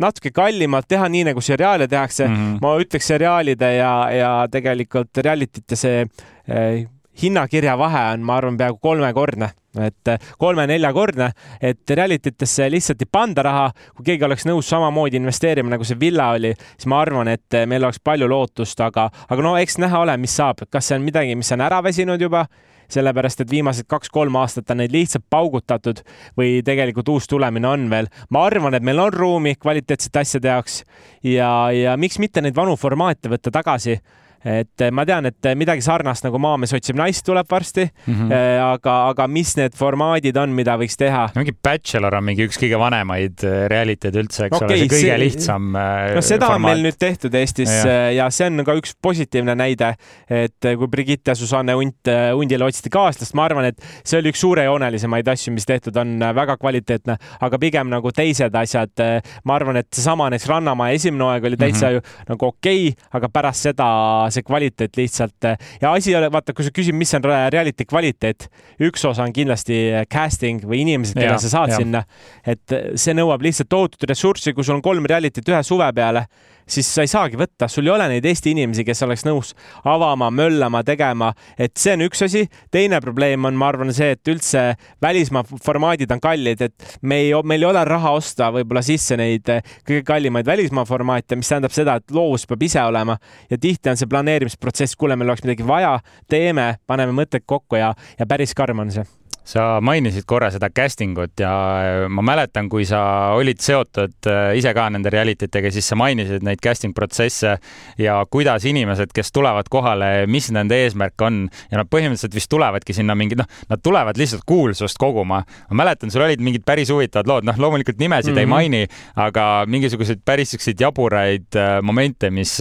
[0.00, 2.36] natuke kallimalt, teha nii nagu seriaale tehakse mm.
[2.36, 2.58] -hmm.
[2.64, 6.86] ma ütleks seriaalide ja, ja tegelikult reality te see eh,
[7.22, 11.30] hinnakirja vahe on, ma arvan, peaaegu kolmekordne et äh, kolme-neljakordne,
[11.62, 13.68] et reality tesse lihtsalt ei panda raha.
[13.96, 17.66] kui keegi oleks nõus samamoodi investeerima, nagu see villa oli, siis ma arvan, et äh,
[17.70, 21.06] meil oleks palju lootust, aga, aga no eks näha ole, mis saab, kas see on
[21.06, 22.46] midagi, mis on ära väsinud juba
[22.90, 26.00] sellepärast et viimased kaks-kolm aastat on neid lihtsalt paugutatud
[26.38, 28.08] või tegelikult uus tulemine on veel.
[28.30, 30.82] ma arvan, et meil on ruumi kvaliteetsete asjade jaoks
[31.22, 34.00] ja, ja miks mitte neid vanu formaate võtta tagasi
[34.40, 38.14] et eh, ma tean, et eh, midagi sarnast nagu Maamees otsib naist tuleb varsti mm,
[38.14, 38.62] -hmm.
[38.64, 41.26] aga, aga mis need formaadid on, mida võiks teha?
[41.36, 45.18] mingi Bachelor on mingi üks kõige vanemaid reality'd üldse, eks okay, ole, see kõige see...
[45.20, 45.72] lihtsam.
[45.74, 46.56] no seda formaat.
[46.56, 48.10] on meil nüüd tehtud Eestis ja.
[48.16, 49.92] ja see on ka üks positiivne näide,
[50.28, 55.28] et kui Brigitte Susanne Unt, Undile otsiti kaaslast, ma arvan, et see oli üks suurejoonelisemaid
[55.28, 59.04] asju, mis tehtud on, väga kvaliteetne, aga pigem nagu teised asjad.
[59.44, 62.16] ma arvan, et seesama näiteks Rannamäe esimene hooaeg oli täitsa mm -hmm.
[62.24, 65.48] ju nagu okei okay,, aga pärast seda see kvaliteet lihtsalt
[65.82, 68.48] ja asi ei ole, vaata, kui sa küsid, mis on reality kvaliteet,
[68.88, 69.80] üks osa on kindlasti
[70.12, 71.80] casting või inimesed, kelle sa saad ja.
[71.82, 72.04] sinna.
[72.46, 76.26] et see nõuab lihtsalt tohutut ressurssi, kui sul on kolm reality't ühe suve peale
[76.70, 79.52] siis sa ei saagi võtta, sul ei ole neid Eesti inimesi, kes oleks nõus
[79.88, 82.46] avama, möllama, tegema, et see on üks asi.
[82.70, 84.64] teine probleem on, ma arvan, see, et üldse
[85.02, 89.48] välismaa formaadid on kallid, et me ei, meil ei ole raha osta võib-olla sisse neid
[89.86, 93.18] kõige kallimaid välismaa formaate, mis tähendab seda, et loovus peab ise olema.
[93.50, 95.96] Ja tihti on see planeerimisprotsess, kuule, meil oleks midagi vaja,
[96.30, 101.18] teeme, paneme mõtted kokku ja, ja päris karm on see sa mainisid korra seda casting
[101.18, 103.00] ut ja äh, ma mäletan, kui sa
[103.38, 107.56] olid seotud äh, ise ka nende reality tega, siis sa mainisid neid casting protsesse
[108.00, 112.96] ja kuidas inimesed, kes tulevad kohale, mis nende eesmärk on ja nad põhimõtteliselt vist tulevadki
[112.96, 115.42] sinna mingid, noh, nad tulevad lihtsalt kuulsust koguma.
[115.70, 118.40] ma mäletan, sul olid mingid päris huvitavad lood, noh, loomulikult nimesid mm -hmm.
[118.40, 118.50] ei mhm.
[118.50, 118.86] maini,
[119.16, 122.60] aga mingisuguseid päris siukseid jaburaid äh, momente, mis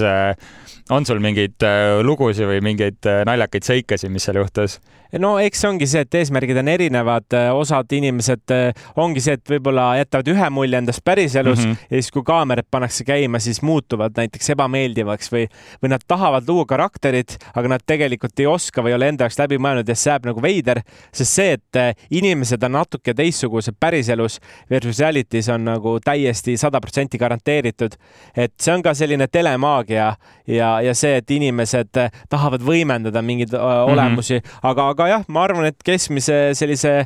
[0.90, 1.62] on sul mingeid
[2.04, 4.80] lugusid või mingeid naljakaid seikasid, mis seal juhtus?
[5.18, 9.38] no eks see ongi see, et eesmärgid on erinevad, äh, osad inimesed äh, ongi see,
[9.40, 11.88] et võib-olla jätavad ühe mulje endast päriselus mm -hmm.
[11.90, 15.48] ja siis, kui kaamerad pannakse käima, siis muutuvad näiteks ebameeldivaks või,
[15.84, 19.40] või nad tahavad luua karakterit, aga nad tegelikult ei oska või ei ole enda jaoks
[19.40, 20.82] läbi mõelnud ja see jääb nagu veider,
[21.12, 26.80] sest see, et äh, inimesed on natuke teistsugused päriselus versus reality's on nagu täiesti sada
[26.80, 27.96] protsenti garanteeritud.
[28.38, 30.16] et see on ka selline telemaagia
[30.48, 32.00] ja, ja see, et inimesed
[32.30, 34.64] tahavad võimendada mingeid olemusi mm, -hmm.
[34.64, 37.06] aga, aga aga jah, ma arvan, et keskmise sellise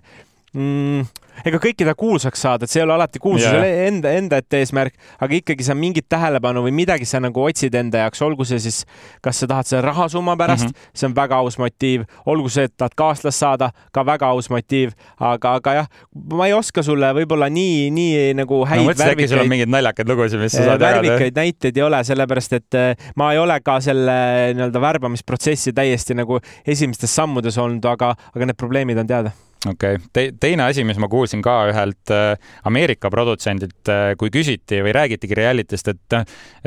[0.54, 1.06] mm,
[1.42, 3.88] ega kõiki ta kuulsaks saada, et see ei ole alati kuulsus yeah.
[3.88, 8.04] enda, enda ette eesmärk, aga ikkagi sa mingit tähelepanu või midagi sa nagu otsid enda
[8.06, 8.84] jaoks, olgu see siis,
[9.24, 10.98] kas sa tahad selle rahasumma pärast mm, -hmm.
[11.00, 14.94] see on väga aus motiiv, olgu see, et tahad kaaslast saada, ka väga aus motiiv,
[15.20, 15.88] aga, aga jah,
[16.34, 19.30] ma ei oska sulle võib-olla nii, nii nagu häid no, värvikaid.
[19.34, 21.02] sul on mingeid naljakaid lugusid, mis sa saad jagada.
[21.02, 24.20] värvikaid näiteid ei ole, sellepärast et äh, ma ei ole ka selle
[24.54, 29.34] nii-öelda värbamisprotsessi täiesti nagu esimestes sammudes olnud, aga, aga need probleemid on teada
[29.70, 30.08] okei okay.
[30.14, 32.34] Te, teine asi, mis ma kuulsin ka ühelt äh,
[32.68, 36.18] Ameerika produtsendilt äh,, kui küsiti või räägitigi reality'st, et,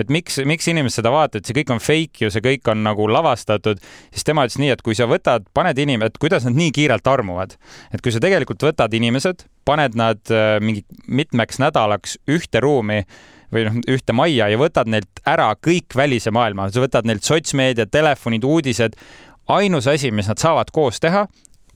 [0.01, 3.09] et miks, miks inimesed seda vaatavad, see kõik on fake ju, see kõik on nagu
[3.11, 3.82] lavastatud,
[4.14, 7.57] siis tema ütles nii, et kui sa võtad, paned inimesed, kuidas nad nii kiirelt armuvad,
[7.92, 13.03] et kui sa tegelikult võtad inimesed, paned nad äh, mingi mitmeks nädalaks ühte ruumi
[13.53, 17.86] või noh, ühte majja ja võtad neilt ära kõik välise maailma, sa võtad neilt sotsmeedia,
[17.86, 18.97] telefonid, uudised
[19.53, 21.26] ainus asi, mis nad saavad koos teha,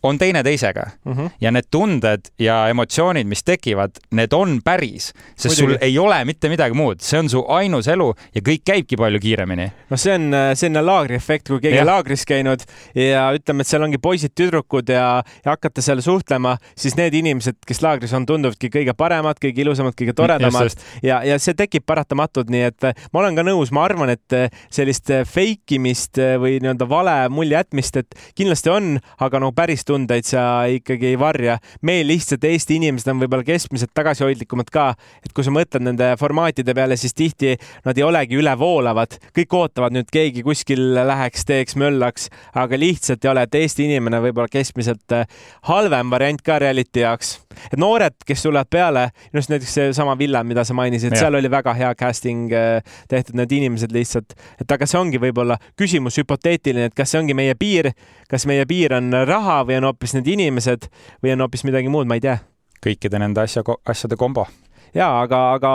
[0.02, 1.30] on teineteisega mm -hmm.
[1.40, 5.72] ja need tunded ja emotsioonid, mis tekivad, need on päris, sest Muidugi.
[5.72, 9.18] sul ei ole mitte midagi muud, see on su ainus elu ja kõik käibki palju
[9.20, 9.72] kiiremini.
[9.90, 11.86] no see on selline laagriefekt, kui keegi ja.
[11.86, 12.60] laagris käinud
[12.94, 17.82] ja ütleme, et seal ongi poisid-tüdrukud ja, ja hakata seal suhtlema, siis need inimesed, kes
[17.82, 20.70] laagris on, tunduvadki kõige paremad, kõige ilusamad, kõige toredamad
[21.02, 22.82] ja, ja see tekib paratamatult, nii et
[23.12, 27.96] ma olen ka nõus, ma arvan, et sellist fake imist või nii-öelda vale mulje jätmist,
[27.96, 31.58] et kindlasti on, aga no päris tundeid sa ikkagi ei varja.
[31.82, 34.86] meil lihtsalt Eesti inimesed on võib-olla keskmiselt tagasihoidlikumad ka,
[35.24, 39.94] et kui sa mõtled nende formaatide peale, siis tihti nad ei olegi ülevoolavad, kõik ootavad
[39.96, 45.16] nüüd keegi kuskil läheks, teeks, möllaks, aga lihtsalt ei ole, et Eesti inimene võib-olla keskmiselt
[45.16, 45.26] äh,
[45.68, 47.38] halvem variant ka reality jaoks.
[47.72, 51.74] et noored, kes tulevad peale, just näiteks seesama Villem, mida sa mainisid, seal oli väga
[51.76, 52.78] hea casting äh,
[53.10, 57.36] tehtud, need inimesed lihtsalt, et aga see ongi võib-olla küsimus hüpoteetiline, et kas see ongi
[57.36, 57.90] meie piir,
[58.30, 60.88] kas meie piir on raha või on hoopis need inimesed
[61.22, 62.38] või on hoopis midagi muud, ma ei tea.
[62.80, 64.46] kõikide nende asja, asjade kombo
[64.94, 65.72] ja aga, aga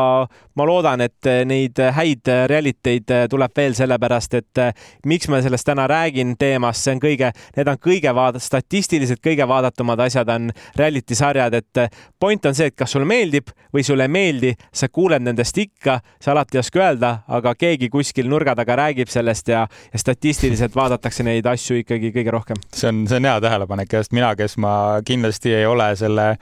[0.56, 4.62] ma loodan, et neid häid reality eid tuleb veel sellepärast, et
[5.08, 9.48] miks ma sellest täna räägin teemast, see on kõige, need on kõige vaada-, statistiliselt kõige
[9.48, 14.08] vaadatumad asjad on reality sarjad, et point on see, et kas sulle meeldib või sulle
[14.08, 18.56] ei meeldi, sa kuuled nendest ikka, sa alati ei oska öelda, aga keegi kuskil nurga
[18.58, 22.62] taga räägib sellest ja, ja statistiliselt vaadatakse neid asju ikkagi kõige rohkem.
[22.74, 26.36] see on, see on hea tähelepanek ja just mina, kes ma kindlasti ei ole selle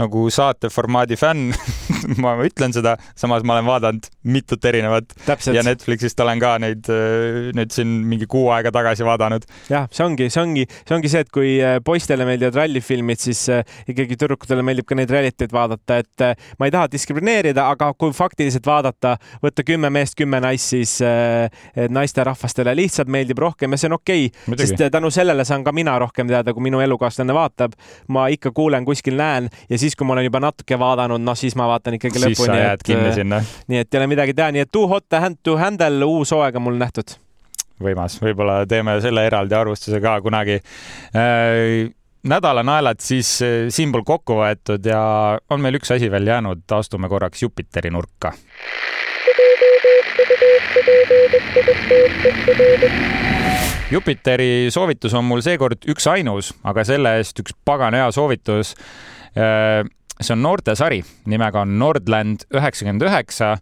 [0.00, 1.52] nagu saateformaadi fänn
[2.24, 5.56] ma ütlen seda, samas ma olen vaadanud mitut erinevat Täpselt.
[5.56, 9.46] ja Netflixist olen ka neid äh, nüüd siin mingi kuu aega tagasi vaadanud.
[9.70, 13.44] jah, see ongi, see ongi, see ongi see, et kui äh, poistele meeldivad rallifilmid, siis
[13.52, 16.26] äh, ikkagi tüdrukutele meeldib ka neid reality'd vaadata, et
[16.58, 20.94] ma ei taha diskrimineerida, aga kui faktiliselt vaadata, võtta kümme meest, kümme naist, siis
[21.92, 25.94] naisterahvastele lihtsalt meeldib rohkem ja see on okei okay,, sest tänu sellele saan ka mina
[26.00, 27.74] rohkem teada, kui minu elukaaslane vaatab.
[28.12, 31.56] ma ikka kuulen, kuskil näen ja siis, kui ma olen juba natuke vaadanud, noh, siis
[31.58, 32.36] ma vaatan ikkagi lõpuni.
[32.36, 33.40] siis sa jääd kinni äh, sinna.
[33.70, 35.06] nii et ei ole midagi teha, nii et Too Hot
[35.42, 37.16] to Handle uus hooaeg on mul nähtud.
[37.82, 41.90] võimas, võib-olla teeme selle eraldi arvustuse ka kunagi äh,
[42.28, 45.02] nädala naelad siis äh, siinpool kokku võetud ja
[45.50, 48.32] on meil üks asi veel jäänud, astume korraks Jupiteri nurka.
[53.92, 58.72] Jupiteri soovitus on mul seekord üksainus, aga selle eest üks pagan hea soovitus
[60.22, 61.00] see on noortesari,
[61.30, 63.56] nimega Nordland üheksakümmend üheksa.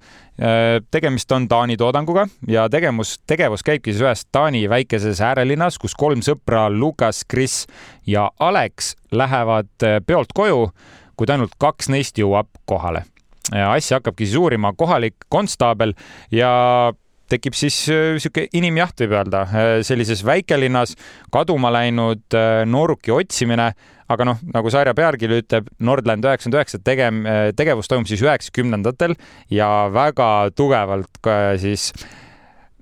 [0.91, 6.23] tegemist on Taani toodanguga ja tegevus, tegevus käibki siis ühes Taani väikeses äärelinnas, kus kolm
[6.25, 7.67] sõpra, Lukas, Kris
[8.07, 9.69] ja Alex lähevad
[10.07, 10.71] peolt koju,
[11.17, 13.05] kuid ainult kaks neist jõuab kohale.
[13.53, 15.93] asja hakkabki siis uurima kohalik konstaabel
[16.33, 16.93] ja
[17.31, 19.45] tekib siis niisugune inimjaht, võib öelda,
[19.87, 20.97] sellises väikelinnas
[21.33, 23.73] kaduma läinud nooruki otsimine.
[24.11, 27.21] Aga noh, nagu sarja pealkiri ütleb, Nordland üheksakümmend üheksa tegem-,
[27.55, 29.15] tegevus toimub siis üheksakümnendatel
[29.55, 31.31] ja väga tugevalt
[31.63, 31.93] siis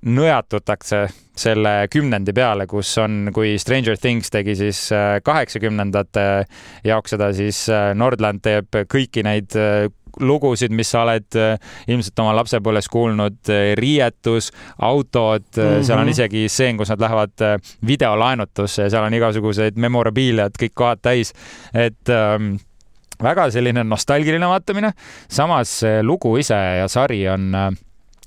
[0.07, 1.07] nõjatutakse
[1.38, 6.26] selle kümnendi peale, kus on, kui Stranger Things tegi siis äh, kaheksakümnendate
[6.86, 9.88] jaoks seda, siis äh, Nordland teeb kõiki neid äh,
[10.20, 11.56] lugusid, mis sa oled äh,
[11.88, 15.82] ilmselt oma lapsepõlves kuulnud, äh, riietus, autod mm, -hmm.
[15.86, 16.14] seal on mhm.
[16.16, 17.44] isegi stseen, kus nad lähevad
[17.86, 21.32] videolaenutusse ja seal on igasuguseid memorabiiliad, kõik kohad täis,
[21.74, 22.56] et ähm,
[23.22, 24.92] väga selline nostalgiline vaatamine.
[25.28, 27.70] samas lugu ise ja sari on äh,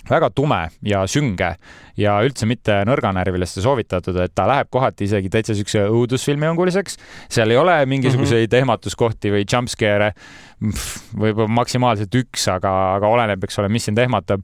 [0.09, 1.53] väga tume ja sünge
[1.99, 6.97] ja üldse mitte nõrganärviliste soovitatud, et ta läheb kohati isegi täitsa siukse õudusfilmi onguliseks.
[7.29, 8.59] seal ei ole mingisuguseid mm -hmm.
[8.61, 10.11] ehmatuskohti või jumpscare'e,
[11.13, 14.43] võib-olla maksimaalselt üks, aga, aga oleneb, eks ole, mis sind ehmatab.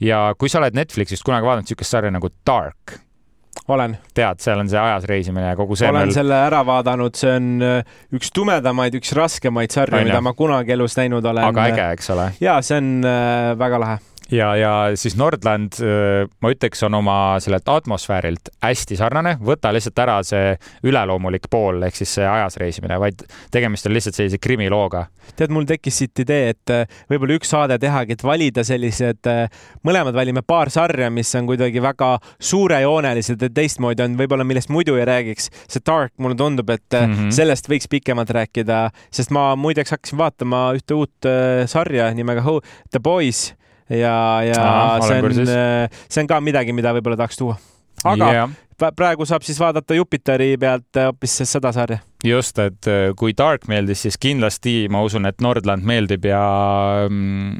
[0.00, 2.98] ja kui sa oled Netflixist kunagi vaadanud siukest sarja nagu Dark
[3.68, 3.98] olen.
[4.14, 5.88] tead, seal on see ajas reisimine ja kogu see.
[5.88, 6.14] olen meil...
[6.14, 10.96] selle ära vaadanud, see on äh, üks tumedamaid, üks raskemaid sarju, mida ma kunagi elus
[10.96, 11.44] näinud olen.
[11.44, 12.30] aga äge, eks ole?
[12.40, 13.98] ja see on äh, väga lahe
[14.32, 15.78] ja, ja siis Nordland,
[16.40, 20.54] ma ütleks, on oma sellelt atmosfäärilt hästi sarnane, võta lihtsalt ära see
[20.88, 23.24] üleloomulik pool ehk siis see ajas reisimine, vaid
[23.54, 25.06] tegemist on lihtsalt sellise krimilooga.
[25.36, 26.72] tead, mul tekkis siit idee, et
[27.10, 29.28] võib-olla üks saade tehagi, et valida sellised,
[29.86, 32.14] mõlemad valime paar sarja, mis on kuidagi väga
[32.50, 35.50] suurejoonelised ja teistmoodi on võib-olla, millest muidu ei räägiks.
[35.68, 37.30] see Dark, mulle tundub, et mm -hmm.
[37.30, 41.28] sellest võiks pikemalt rääkida, sest ma muideks hakkasin vaatama ühte uut
[41.66, 42.42] sarja nimega
[42.90, 43.54] The Boys
[43.90, 44.14] ja,
[44.46, 45.36] ja Aha, see on,
[46.08, 47.56] see on ka midagi, mida võib-olla tahaks tuua.
[48.04, 48.52] aga yeah.
[48.96, 51.98] praegu saab siis vaadata Jupiteri pealt hoopis seda sarja.
[52.24, 56.44] just, et äh, kui Dark meeldis, siis kindlasti ma usun, et Nordland meeldib ja
[57.08, 57.58] mm,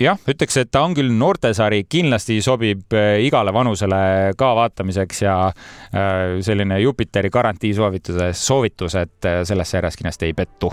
[0.00, 5.36] jah, ütleks, et ta on küll noortesari, kindlasti sobib äh, igale vanusele ka vaatamiseks ja
[5.48, 10.72] äh, selline Jupiteri garantii soovituse, soovitus, et äh, selles sarjas kindlasti ei pettu.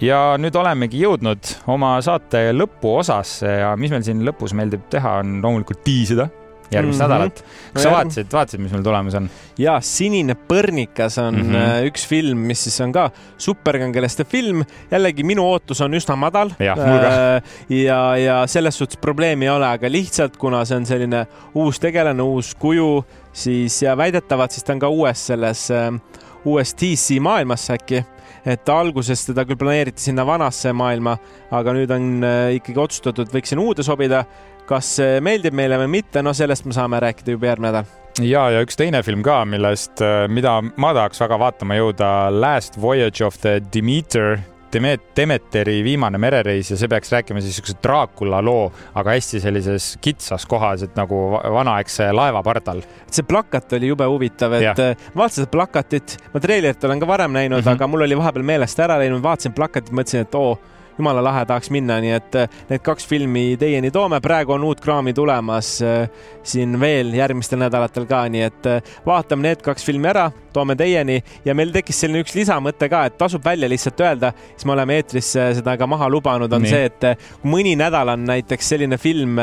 [0.00, 5.40] Ja nüüd olemegi jõudnud oma saate lõpuosasse ja mis meil siin lõpus meeldib teha, on
[5.44, 6.30] loomulikult tiisida
[6.70, 7.08] järgmist mm -hmm.
[7.08, 7.44] nädalat.
[7.74, 9.30] kas sa vaatasid, vaatasid, mis meil tulemas on?
[9.58, 11.88] ja Sinine põrnikas on mm -hmm.
[11.90, 14.64] üks film, mis siis on ka superkangelaste film.
[14.90, 16.50] jällegi minu ootus on üsna madal.
[16.58, 21.26] ja, äh, ja, ja selles suhtes probleemi ei ole, aga lihtsalt kuna see on selline
[21.54, 26.00] uus tegelane, uus kuju, siis ja väidetavalt siis ta on ka uues selles äh,
[26.44, 28.04] uues DC maailmas äkki
[28.44, 31.16] et alguses teda küll planeeriti sinna vanasse maailma,
[31.50, 34.24] aga nüüd on äh, ikkagi otsustatud, võiks sinna uude sobida.
[34.70, 37.88] Kas meeldib meile või mitte, no sellest me saame rääkida juba järgmine nädal.
[38.18, 42.76] Ja, ja üks teine film ka, millest, äh, mida ma tahaks väga vaatama jõuda, Last
[42.80, 44.40] Voyage of the Demeter,
[44.72, 49.92] Demet-, Demeteri viimane merereis ja see peaks rääkima siis niisuguse Dracula loo, aga hästi sellises
[50.02, 52.82] kitsas kohas, et nagu vanaaegse laeva pardal.
[53.10, 54.78] see plakat oli jube huvitav, et.
[54.78, 57.78] Äh, vaatasin seda plakatit, ma treilerit olen ka varem näinud mm, -hmm.
[57.78, 60.58] aga mul oli vahepeal meelest ära läinud, vaatasin plakatit, mõtlesin, et oo
[60.98, 64.80] jumala lahe, tahaks minna, nii et äh, need kaks filmi teieni toome, praegu on uut
[64.82, 66.08] kraami tulemas äh,
[66.42, 71.20] siin veel järgmistel nädalatel ka, nii et äh, vaatame need kaks filmi ära, toome teieni
[71.46, 74.98] ja meil tekkis selline üks lisamõte ka, et tasub välja lihtsalt öelda, siis me oleme
[74.98, 76.72] eetris seda ka maha lubanud, on Nii.
[76.72, 79.38] see, et mõni nädal on näiteks selline film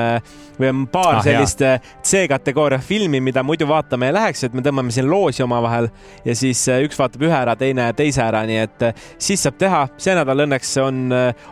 [0.58, 1.64] või on paar ah, sellist
[2.06, 5.88] C-kategooria filmi, mida muidu vaatama ei läheks, et me tõmbame siin loosi omavahel
[6.26, 9.86] ja siis üks vaatab ühe ära, teine teise ära, nii et siis saab teha.
[9.98, 11.06] see nädal õnneks on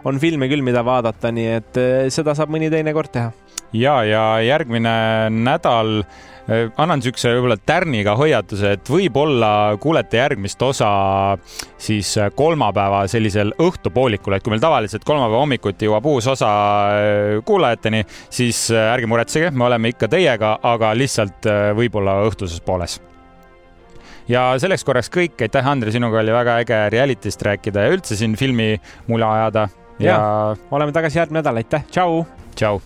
[0.05, 3.33] on filme küll, mida vaadata, nii et eh, seda saab mõni teine kord teha.
[3.75, 4.95] ja, ja järgmine
[5.33, 9.49] nädal eh, annan niisuguse võib-olla tärniga hoiatuse, et võib-olla
[9.81, 10.91] kuulete järgmist osa
[11.77, 16.53] siis kolmapäeva sellisel õhtupoolikul, et kui meil tavaliselt kolmapäeva hommikuti jõuab uus osa
[16.99, 22.99] eh, kuulajateni, siis ärge muretsege, me oleme ikka teiega, aga lihtsalt võib-olla õhtuses pooles
[24.31, 28.35] ja selleks korraks kõik, aitäh, Andre, sinuga oli väga äge reality'st rääkida ja üldse siin
[28.39, 28.75] filmi
[29.07, 29.69] mula ajada.
[29.99, 30.19] Ja, ja
[30.75, 32.25] oleme tagasi järgmine nädal, aitäh, tšau.
[32.55, 32.81] tšau